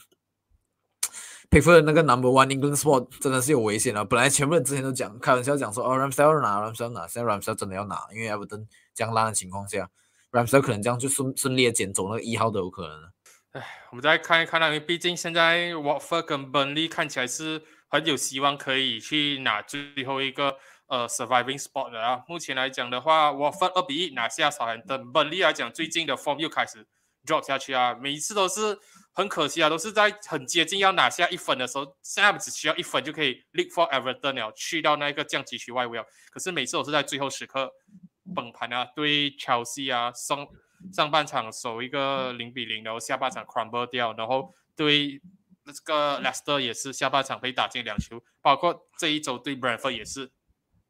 [1.51, 4.05] 佩服的那个 Number One England spot 真的是有危险啊！
[4.05, 9.89] 本来全部人之前都讲开玩笑讲说哦，Ramsdale 要拿，Ramsdale 拿，现在 Ramsdale 真的要拿，因为 Everton 这样烂的情况下
[10.33, 13.11] ，Ramsdale 可能这样就顺顺利的捡走那个一号都有可能。
[13.53, 17.63] 哎，我们再看一看因为毕竟现在 Watford 跟 Burnley 看起来是
[17.95, 20.57] 很有希望可以去拿最后一个
[20.89, 22.25] 呃 Surviving Spot 的啊。
[22.27, 26.85] 目前来讲的话，Watford 二比一拿下少兰登本利来讲最近的 Form 又开始
[27.25, 28.81] drop 下去啊，每一次都是。
[29.17, 36.05] 很可惜啊，都是在很接近要拿下一分的时候，现在只需要一分就可以 leap for Everton 了，去到那个降级区外围了。
[36.33, 37.71] 可是每次都是在最后时刻
[38.35, 40.45] 崩盘啊，对 Chelsea 啊，上
[40.93, 45.21] 上半场守一个零比零，然后下半场 crumble 掉，然后对
[45.65, 50.31] 那这个 Leicester 也是下半场被打进两球，包括这一周对 Brentford 也是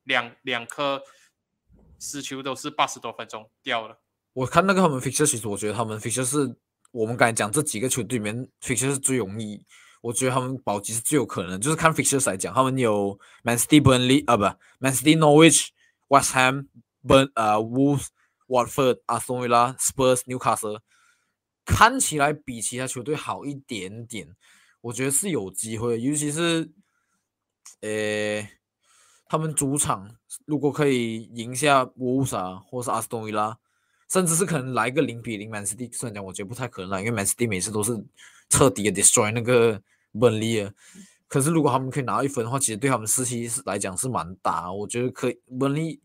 [0.02, 1.02] 两两颗
[1.98, 4.00] 失球都是八十多分钟掉了。
[4.32, 6.56] 我看那个他们 fixture，其实我觉得他们 fixture 是
[6.90, 9.64] 我们刚才讲这几个球队里面 fixture 是最容易，
[10.02, 11.60] 我觉得他们保级是最有可能。
[11.60, 14.42] 就是看 fixture 来讲，他们有 Man City、Burnley 啊不
[14.80, 15.68] ，Man City、Norwich、
[16.08, 16.66] West Ham、
[17.02, 18.08] Burn 呃 Wolves、
[18.48, 20.80] Watford、阿斯顿维拉、Spurs、Newcastle，
[21.64, 24.34] 看起来比其他球队好一点点，
[24.84, 26.70] 我觉得是有机会，尤其是
[27.80, 28.46] 呃
[29.26, 30.14] 他们主场
[30.44, 33.58] 如果可以赢下 Wolves 啊，或是阿斯顿维拉。
[34.06, 37.92] 甚至是可能来个零比零，Man City 虽然讲我觉得不太可能啦，因为 Man City 每次都是
[38.50, 39.80] 彻底的 destroy 那个
[40.12, 40.70] Burnley
[41.26, 44.70] 可是如果他们可以拿到一分的话，其实对他们士气是来讲是蛮大。
[44.70, 45.98] 我觉得可以，Burnley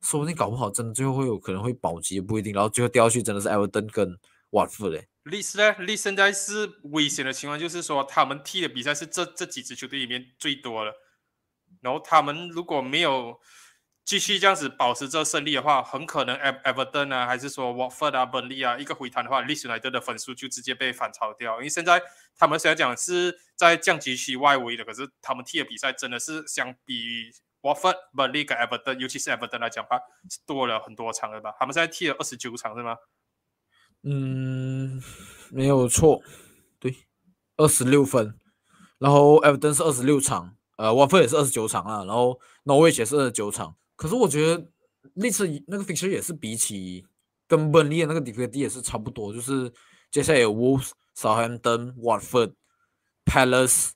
[0.00, 2.54] 说不定搞不好真的最后会有可能会保级，不一定。
[2.54, 4.16] 然后最后掉下去真的是埃弗顿跟
[4.52, 5.08] 沃特嘞。
[5.24, 5.72] 利斯呢？
[5.80, 10.94] 利现在是危险的情况，就是说他们踢的比赛是这这几支球队里面最多的，
[11.82, 13.38] 然后他们如果没有。
[14.04, 21.58] 继续这样子保持这胜利的话，很可能 Everton 啊，还是说 Watford 啊、Burnley 啊，一个回弹的话，历史来的分数就直接被反超掉。
[21.58, 22.02] 因为现在
[22.36, 27.30] 他们虽然讲是在降级区外围的，可是他们踢的比赛真的是相比
[27.60, 31.54] Watford、本利跟 Everton，尤其是 Everton 来讲话，是多了很多场了吧？
[31.56, 32.96] 他们现在踢了二十九场是吗？
[34.02, 35.00] 嗯，
[35.50, 36.20] 没有错，
[36.78, 36.94] 对，
[37.56, 38.34] 二十六分。
[38.98, 43.74] 然后 Everton 是二十六场，呃，wafer 也是二十九场啊，然后 Norwich 也是二十九场。
[43.96, 44.68] 可是我觉得
[45.14, 47.04] 那次那个 fixture 也是比起
[47.48, 49.72] 跟本利的那个 d i f i 也是差不多，就是
[50.10, 52.52] 接下来有 Wolves、Southampton、Watford、
[53.24, 53.90] Palace、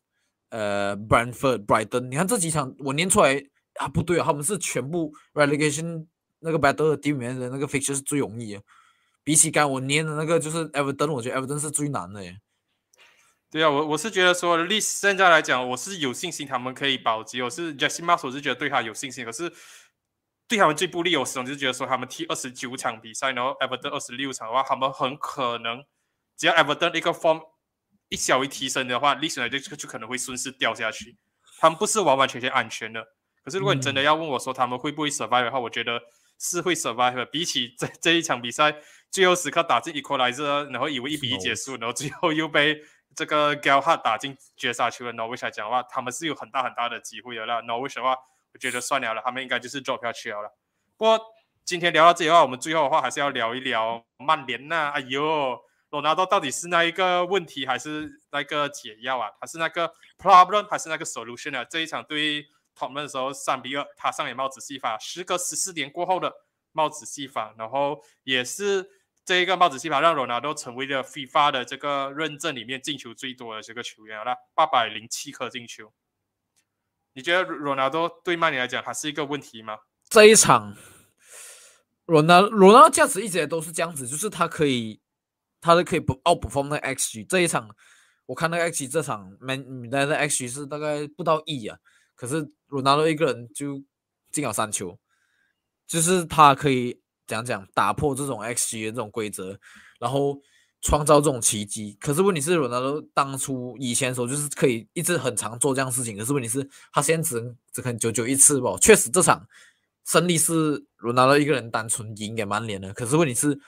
[0.51, 3.43] 呃 Brentford、Brighton，你看这几场我念出来
[3.77, 6.07] 啊不对啊，他们是全部 relegation
[6.41, 8.63] 那个 battle 的里面的那个 fixture 是最容易的，
[9.27, 12.39] 比起刚我念的那个就是 Everton，我觉得 Everton 是最难的耶。
[13.51, 19.53] 对啊，我我是觉得说历史现在来讲，我是有信心他们可以保级，我是 Jesse Marsh，我是觉得对他有信心，可是。
[20.49, 25.85] 对他们最不利，我始终就觉得说，他们踢二十九场比赛，然后 Everton 二十六场的话，他们很可能
[26.37, 27.43] 只要 Everton 一个 form
[28.11, 31.17] 一小一提升的话，历史来就就可能会顺势掉下去。
[31.59, 33.05] 他们不是完完全全安全的。
[33.45, 36.01] 可是如果你真的要问我说他们会不会 survive 的话，我觉得
[36.39, 37.27] 是会 survive 的。
[37.27, 38.77] 比起这这一场比赛
[39.17, 42.83] 最后时刻打进 equalizer，然后以为一比一结束，然后最后又被
[43.15, 47.47] 这个 Galhard 打进绝杀球的 Norwich 来讲的话，他们是有很大很大的机会的。
[47.47, 48.15] 那 Norwich 的话。
[48.55, 50.51] 我觉得算了了，他们应该就是 drop 下去了。
[50.97, 51.21] 不过
[51.63, 54.93] 今天聊到这里的话，我们最后的话还是要聊一聊曼联呐。
[54.95, 55.61] 哎呦，
[55.91, 59.31] 罗纳多到底是那一个问题，还是那个解药啊？
[59.39, 61.63] 还是那个 problem，还是那个 solution 啊？
[61.65, 64.99] 这一场对他们的时候，三比二，他上演帽子戏法。
[64.99, 66.33] 时隔十四年过后的
[66.73, 68.89] 帽子戏法，然后也是
[69.27, 75.93] 这一个帽子戏法，让罗纳多成为了 FIFA 的这个认证里面进球最多的这个球员了，八百零七颗进球。
[77.13, 79.79] 你觉得罗纳多对曼联来讲还是一个问题吗？
[80.09, 80.77] 这一场，
[82.05, 85.01] 罗纳罗纳价值一直都是这样子，就是他可以，
[85.61, 87.27] 他都可以不 out perform 那 XG。
[87.27, 87.69] 这一场
[88.27, 89.59] 我看那个 XG，这场曼
[89.91, 91.77] 联的 XG 是大概不到亿啊，
[92.15, 93.83] 可是罗纳多一个人就
[94.31, 94.97] 进了三球，
[95.85, 99.59] 就是他可以讲讲打破这种 XG 的这种规则，
[99.99, 100.41] 然后。
[100.83, 108.77] 创造这种奇迹，可是问题是，罗纳多当初以前的时候就是可以一直很常做这样事情，可是问题是，他现在只能只可能久久一次吧。
[108.81, 109.45] 确实，这场
[110.05, 113.59] 胜利是罗纳多一个人单纯赢给曼联的，可是问题是，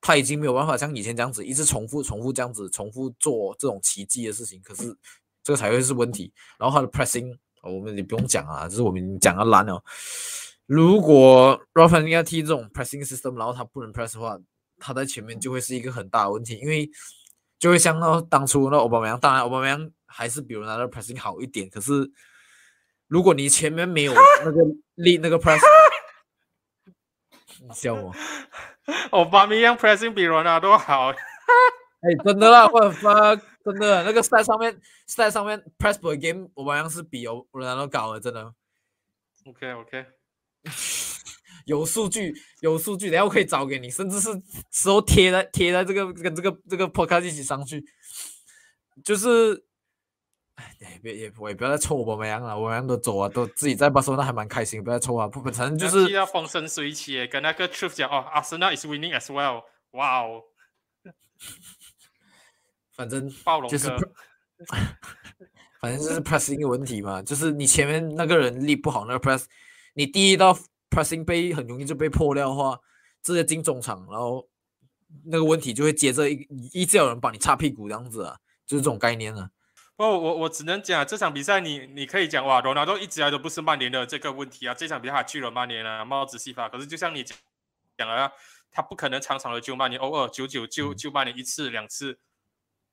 [0.00, 4.96] 他已经没有办法像以前这样子一直重复、重复这样子、重复做这种奇迹的事情，可是
[5.42, 6.32] 这个才会是问题。
[6.58, 9.82] 然后他的 pressing，我们也不用讲啊，就是我们讲的烂了。
[10.66, 14.38] 如果 Rafa 应该踢这种 pressing system，然后他不能 press 的话。
[14.84, 16.90] 他在前面就会是一个很大的问题，因为
[17.56, 22.10] 就会像到当初那奥巴马扬，当然奥巴马扬还是比如拿的 pressing 好一点，可是
[23.06, 24.12] 如果你前面没有
[24.44, 24.60] 那个
[24.96, 25.60] 力， 那个 press，
[27.62, 28.12] 你笑我，
[29.12, 31.10] 奥巴马扬 pressing 比罗纳多好，
[32.02, 38.52] 哎，真的啦，我发真的那个赛上面赛上面 press per game，奥巴马扬是比欧罗纳多高的，真的。
[39.46, 40.06] OK OK。
[41.66, 44.30] 有数据，有数据，然后可以找给你，甚至是
[44.70, 47.84] 时候贴在贴在这个跟这个这个 podcast 一起上去，
[49.04, 49.64] 就是，
[50.56, 60.42] 哎，别也我也不要再抽我们样了，我们都走啊，都自己在巴塞那还蛮开心，不要抽啊，不不，反正就是要风生水起，跟那个 truth 讲哦，Arsenal is winning as well，哇哦，
[62.96, 63.88] 反正暴龙就是，
[65.80, 69.44] 反正就是 press 一个问题嘛，就是你前面那个人力不好，那个 press，
[69.94, 70.58] 你第一道。
[70.92, 72.78] pressing 被很容易就被破掉的话，
[73.22, 74.46] 直接进中场，然后
[75.24, 78.36] 那个问题就会接着一一直有人帮你擦屁股这样子啊，
[78.66, 79.48] 就是这种概念啊。
[79.96, 86.68] 不，我我只能讲这场比赛，你你可以讲哇，罗纳多一直来都不是曼联的这个问题啊，这场比赛他去了曼联啊，帽子戏法。
[86.68, 87.38] 可是就像你讲
[87.96, 88.30] 讲了，
[88.70, 92.18] 他不可能场场的救曼联，偶尔九九救救曼联一次两次。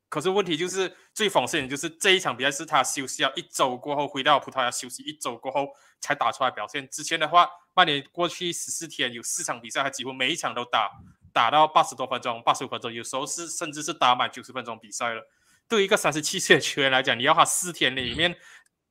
[0.09, 5.67] 可是问题就是最讽刺的就是这一场比赛是他休息了一周过后回到葡萄牙休息一周过后
[5.99, 6.89] 才打出来表现。
[6.89, 10.89] 之前的话，曼联过去十四天有四场比赛，他几乎每一场都打
[11.31, 15.21] 打到八十多分钟、八十五分钟，有时候是甚至是打满九十分钟比赛了。
[15.67, 18.35] 对于一个三十七岁的球员来讲，你要他四天里面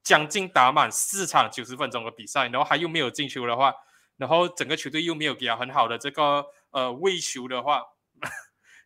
[0.05, 3.75] 将近打满四场九十分钟的比赛，然后他又没有进球的话，
[4.17, 7.83] 然后整个球队又没有给他很好的这个呃喂球的话。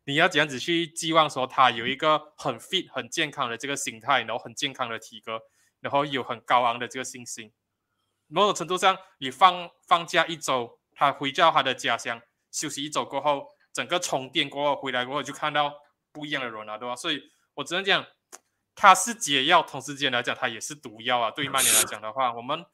[0.05, 5.41] 你要怎样子去寄望说他有一个很 fit、很健康的这个心态，然后很健康的体格，
[5.79, 7.53] 然后有很高昂的这个信心。
[8.27, 15.73] 某种程度上，你放放假一周，他回到他的家乡休息一周过后，整个充电过后回来过后，就看到
[16.11, 16.97] 不一样的人了，对吧？
[16.97, 17.23] 所以
[17.55, 18.05] 我只能讲，
[18.75, 21.31] 他是解药，同时间来讲，他也是毒药啊。
[21.31, 22.67] 对于曼联来讲的话，我们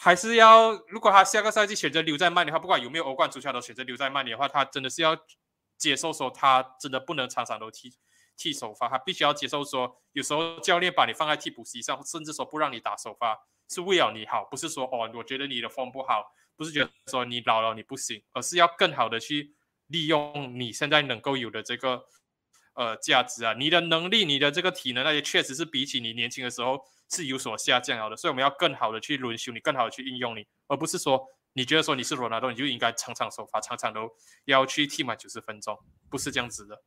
[0.00, 5.16] 还是要，如果他下个赛季选择留在曼联的话，不管有没有欧冠足球都选择留在曼联的话，他真的是要。
[5.78, 7.94] 接受说他真的不能场场都踢
[8.36, 19.54] 踢首发，他必须要接受说有时候教练把你放在替补席上，甚至说不让你打首发，是为了你好，不是说哦我觉得你的风不好，不是觉得说你老了你不行，而是要更好的去
[19.86, 22.04] 利用你现在能够有的这个
[22.74, 31.24] 呃价值啊，你的能力、你的这个体能那些确实是比起你年轻的时候是有所下降了的，所以我们要更好的去轮休你，更好的去应用你，而不是说。
[31.54, 35.78] 你觉得说你是罗纳多，你就应该场场首发，场场都要去踢满九十分钟，
[36.08, 36.82] 不是这样子的。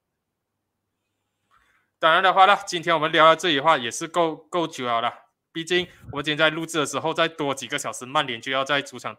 [1.99, 5.13] 当然的话呢，今天我们聊到这里的话也是够够久了。
[5.51, 9.17] 毕竟我们今天在录制的时候再多几个小时，曼联就要在主场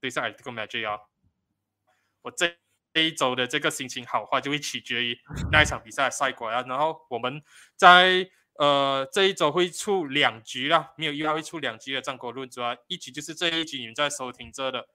[0.00, 0.88] 对上这个 m a g i c
[2.22, 2.56] 我这
[2.92, 5.18] 这一周的这个心情好坏就会取决于
[5.50, 6.62] 那一场比赛的赛果啊。
[6.68, 7.42] 然后我们
[7.76, 8.30] 在。
[8.56, 14.86] 呃，这一周会出两局啦，没有意外会出两局的战国论，主要一局就是这一局你们在收听着的，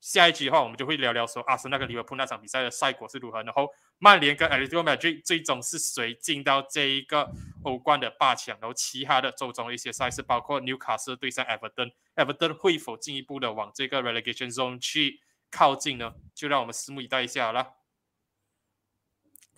[0.00, 7.28] 下一局的话我们就会聊聊说阿森纳跟利物浦那场比赛的赛果是如何，然后曼联跟 Atletico Madrid 最终是谁进到这一个
[7.64, 16.14] 欧冠的八强，然后其他的周中的一些赛事，包括纽卡斯对上 Everton，Everton 会否进一步的往这个 relegation zone 去靠近呢？
[16.36, 17.77] 就让我们拭目以待一下好了。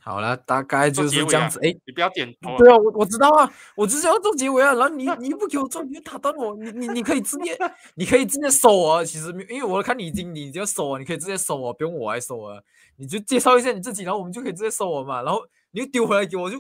[0.03, 1.61] 好了，大概就是这样子。
[1.63, 2.57] 哎，你不要点头。
[2.57, 4.73] 对啊，我我知道啊，我就是要做结尾啊。
[4.73, 6.57] 然后你你不给我做，你就打断我。
[6.57, 7.57] 你你你可以直接，
[7.95, 9.05] 你可以直接收啊。
[9.05, 12.61] 其实因为我看你已经，你就收啊，你可以直接收啊，不用我来收啊。
[12.97, 15.23] 你就介绍一下你自己，然后我们就可以直接收我嘛。
[15.23, 15.43] 然后
[15.73, 16.59] 你丢回来给我就。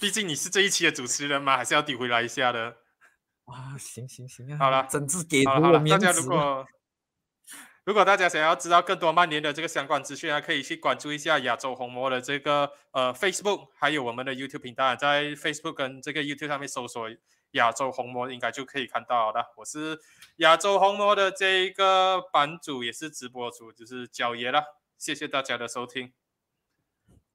[0.00, 2.76] 毕竟你是这一期的主持人嘛，还是要丢回来一下的。
[3.46, 4.58] 啊，行行行啊。
[4.58, 6.06] 好了，整治给我面子。
[6.20, 6.64] 如果
[7.88, 17.08] 如果大家想要知道更多曼联的这个相关资讯啊，可以去关注一下亚洲红魔的这个呃 Facebook，还有我们的 YouTube 频道，在 Facebook 跟这个 YouTube 上面搜索
[17.52, 19.42] 亚洲红魔，应该就可以看到的。
[19.56, 19.98] 我是
[20.36, 24.62] 亚洲红魔的这一个版主，也是直播主，就是焦爷了。
[24.98, 26.12] 谢谢大家的收听。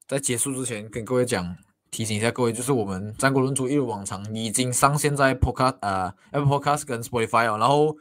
[0.06, 1.56] 在结束之前，跟各位讲，
[1.90, 7.96] 提醒一下各位，就是我们战国论足一如往常已经上线在 Podcast 呃 Apple Podcast 跟 Spotify 哦，然后。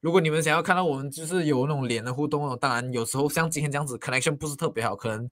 [0.00, 5.28] 如果你们想要看到我们就是有那种脸的互动哦，当然有时候像今天这样子 connection 不是特别好，可能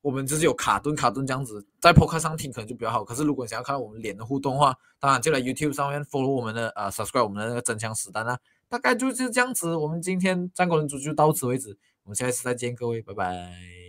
[0.00, 3.04] 我们就是有卡顿卡顿这样子，在 podcast 上听可能就比较好。
[3.04, 8.38] 可是如果想要看到我们脸的互动的话，当然就来 YouTube 上面 follow 我们的啊 subscribe 我们的那个真枪实弹啊，
[8.68, 9.76] 大概就是这样子。
[9.76, 13.87] 我们今天战国人组就到此为止，我们下一次再见，各位，拜拜。